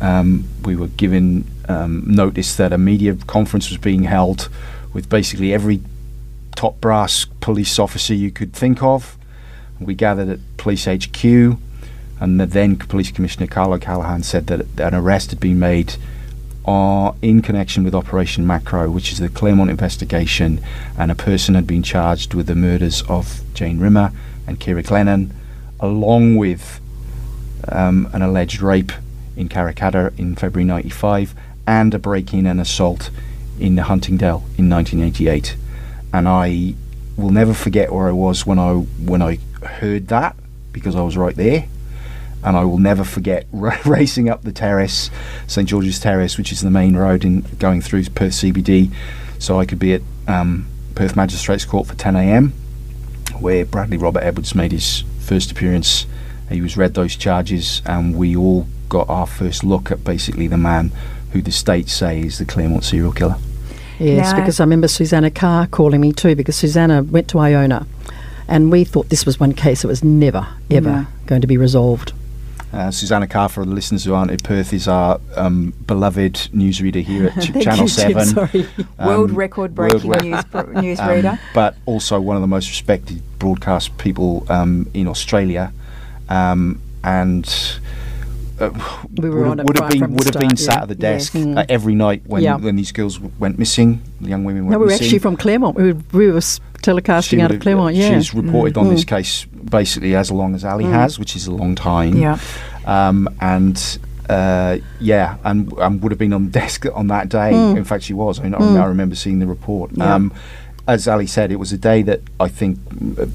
[0.00, 4.48] um, we were given um, notice that a media conference was being held
[4.92, 5.80] with basically every
[6.54, 9.16] top brass police officer you could think of.
[9.80, 11.24] We gathered at Police HQ,
[12.20, 15.94] and the then Police Commissioner Karl O'Callaghan said that an arrest had been made
[16.66, 20.60] uh, in connection with Operation Macro, which is the Claremont investigation,
[20.98, 24.12] and a person had been charged with the murders of Jane Rimmer
[24.46, 25.30] and Ciara Glennon,
[25.80, 26.80] along with
[27.68, 28.92] um, an alleged rape
[29.36, 31.34] in Karrakatta in February 95
[31.66, 33.10] and a break-in and assault
[33.58, 35.56] in the Huntingdale in 1988.
[36.12, 36.74] And I
[37.16, 40.36] will never forget where I was when I when I heard that
[40.72, 41.66] because I was right there.
[42.42, 45.10] And I will never forget ra- racing up the terrace,
[45.46, 48.92] St George's Terrace, which is the main road in going through Perth CBD,
[49.38, 52.52] so I could be at um, Perth Magistrates Court for 10 a.m.,
[53.40, 56.06] where Bradley Robert Edwards made his first appearance.
[56.50, 60.46] Uh, he was read those charges, and we all got our first look at basically
[60.48, 60.90] the man
[61.32, 63.36] who the state say is the Claremont serial killer.
[63.98, 67.86] Yes, Now- because I remember Susannah Carr calling me too, because Susannah went to Iona,
[68.48, 71.06] and we thought this was one case that was never, ever No.
[71.26, 72.12] going to be resolved.
[72.72, 77.02] Uh, Susannah Carr, for the listeners who aren't in Perth, is our um, beloved newsreader
[77.02, 78.24] here at Channel you, Tim, 7.
[78.26, 78.66] sorry.
[78.98, 81.38] World Um, record breaking news pro- um, newsreader.
[81.54, 85.72] but also one of the most respected broadcast people um, in Australia.
[86.28, 87.46] Um, and
[88.60, 88.70] uh,
[89.16, 90.82] We were would, on have, would have been would have been sat yeah.
[90.82, 91.56] at the desk Mm.
[91.58, 92.56] uh, every night when Yeah.
[92.56, 94.00] when these girls went missing.
[94.20, 95.04] The young women went No, we were missing.
[95.06, 95.76] actually from Claremont.
[95.76, 96.40] We were, we were
[96.82, 98.14] telecasting out of Claremont, yeah.
[98.14, 99.08] She's reported on this Mm.
[99.08, 100.92] case basically as long as Ali Mm.
[100.92, 102.16] has, which is a long time.
[102.16, 102.38] Yeah.
[102.86, 103.98] Um, and
[104.30, 107.50] uh, yeah, and, and would have been on the desk on that day.
[107.52, 107.76] Mm.
[107.78, 108.38] In fact, she was.
[108.38, 108.86] I, mean, I Mm.
[108.88, 109.98] Remember seeing the report.
[110.00, 110.32] Um,
[110.86, 112.78] as Ali said, it was a day that I think
[113.18, 113.26] uh,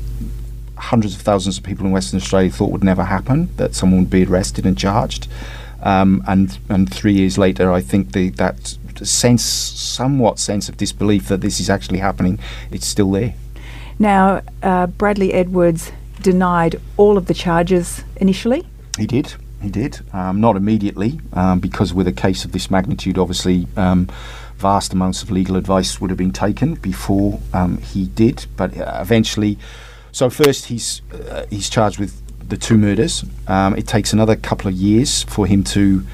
[0.89, 4.09] hundreds of thousands of people in Western Australia thought would never happen, that someone would
[4.09, 5.27] be arrested and charged.
[5.81, 11.27] Um, and and three years later, I think the, that sense, somewhat sense of disbelief
[11.27, 12.39] that this is actually happening,
[12.71, 13.34] it's still there.
[13.99, 18.65] Now, uh, Bradley Edwards denied all of the charges initially.
[18.97, 19.34] He did.
[19.61, 20.01] He did.
[20.13, 24.09] Um, not immediately, um, because with a case of this magnitude, obviously, um,
[24.57, 28.45] vast amounts of legal advice would have been taken before um, he did.
[28.57, 29.57] But uh, eventually,
[30.14, 32.14] so first he's uh, he's charged with
[32.47, 33.26] the two murders.
[33.47, 36.05] Um, it takes another couple of years for him to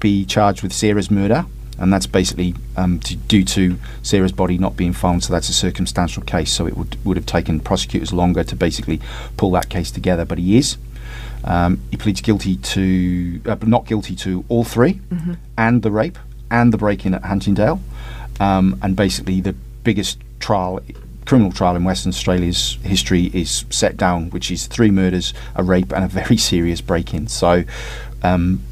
[0.00, 1.46] be charged with Sarah's murder,
[1.78, 5.24] and that's basically um, to, due to Sarah's body not being found.
[5.24, 6.52] So that's a circumstantial case.
[6.52, 9.00] So it would would have taken prosecutors longer to basically
[9.38, 10.24] pull that case together.
[10.26, 10.76] But he is.
[11.44, 15.34] Um, he pleads guilty to, uh, not guilty to all 3 Mm-hmm.
[15.56, 16.18] and the rape
[16.50, 17.80] and the break-in at Huntingdale,
[18.40, 19.52] um, and basically the
[19.84, 20.80] biggest trial,
[21.26, 25.92] criminal trial in Western Australia's history is set down, which is three murders, a rape,
[25.92, 27.28] and a very serious break-in.
[27.28, 27.64] So.
[28.22, 28.62] Um,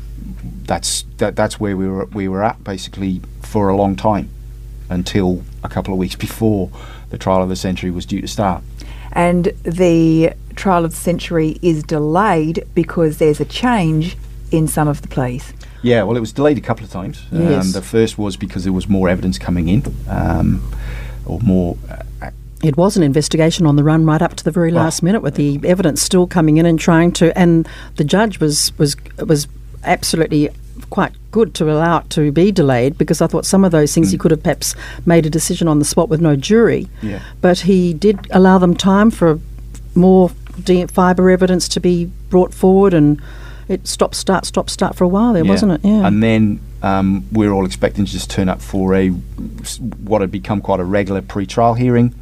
[0.67, 4.29] that's that, that's where we were we were at basically for a long time
[4.89, 6.71] until a couple of weeks before
[7.11, 8.63] the trial of the century was due to start.
[9.13, 14.17] And the trial of the century is delayed because there's a change
[14.51, 15.53] in some of the pleas.
[15.83, 17.25] Yeah, well, it was delayed a couple of times.
[17.31, 17.67] Yes.
[17.67, 20.75] Um, the first was because there was more evidence coming in, um,
[21.27, 21.77] or more.
[21.91, 22.31] Uh,
[22.65, 25.35] It was an investigation on the run right up to the very last minute, with
[25.35, 27.37] the evidence still coming in and trying to.
[27.39, 29.47] And the judge was was was
[29.85, 30.49] absolutely
[30.91, 34.11] quite good to allow it to be delayed because I thought some of those things
[34.11, 36.89] he could have perhaps made a decision on the spot with no jury.
[37.03, 37.21] Yeah.
[37.41, 39.41] But he did allow them time for
[39.95, 40.31] more
[40.89, 43.21] fibre evidence to be brought forward, and
[43.69, 45.81] it stop start stop start for a while there, wasn't it?
[45.85, 46.07] Yeah.
[46.07, 50.61] And then um, we're all expecting to just turn up for a what had become
[50.61, 52.15] quite a regular pre-trial hearing.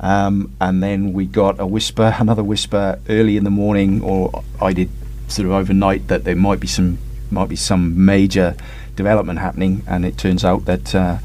[0.00, 4.72] Um, and then we got a whisper, another whisper early in the morning, or I
[4.72, 4.90] did
[5.28, 6.98] sort of overnight that there might be some
[7.30, 8.56] might be some major
[8.96, 11.18] development happening, and it turns out that uh,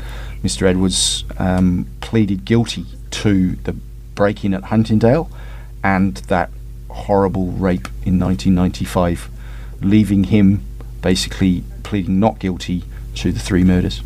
[0.43, 0.67] Mr.
[0.67, 3.73] Edwards um, pleaded guilty to the
[4.15, 5.29] break-in at Huntingdale
[5.83, 6.49] and that
[6.89, 9.29] horrible rape in 1995,
[9.81, 10.63] leaving him
[11.01, 12.83] basically pleading not guilty
[13.15, 14.01] to the three murders.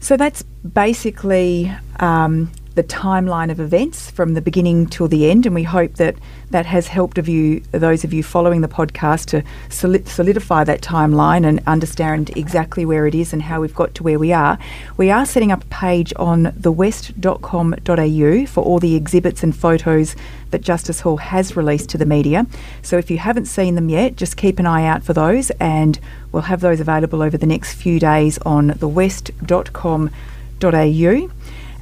[0.00, 5.54] So that's basically um, the timeline of events from the beginning till the end, and
[5.54, 6.16] we hope that
[6.50, 11.46] that has helped of you, those of you following the podcast, to solidify that timeline
[11.46, 14.58] and understand exactly where it is and how we've got to where we are.
[14.96, 20.14] We are setting up a page on thewest.com.au for all the exhibits and photos
[20.50, 22.46] that Justice Hall has released to the media.
[22.82, 25.98] So if you haven't seen them yet, just keep an eye out for those, and
[26.30, 30.10] we'll have those available over the next few days on thewest.com.au.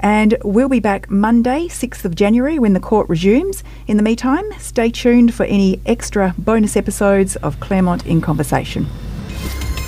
[0.00, 3.62] And we'll be back Monday, 6th of January, when the court resumes.
[3.86, 8.86] In the meantime, stay tuned for any extra bonus episodes of Claremont in Conversation.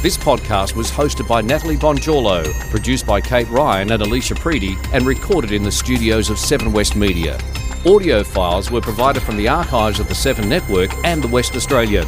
[0.02, 5.06] This podcast was hosted by Natalie Bonjolo, produced by Kate Ryan and Alicia Preedy, and
[5.06, 7.38] recorded in the studios of Seven West Media.
[7.86, 12.06] Audio files were provided from the archives of the Seven Network and the West Australian.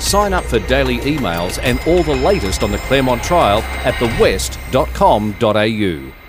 [0.00, 6.21] Sign up for daily emails and all the latest on the Claremont trial at thewest.com.au.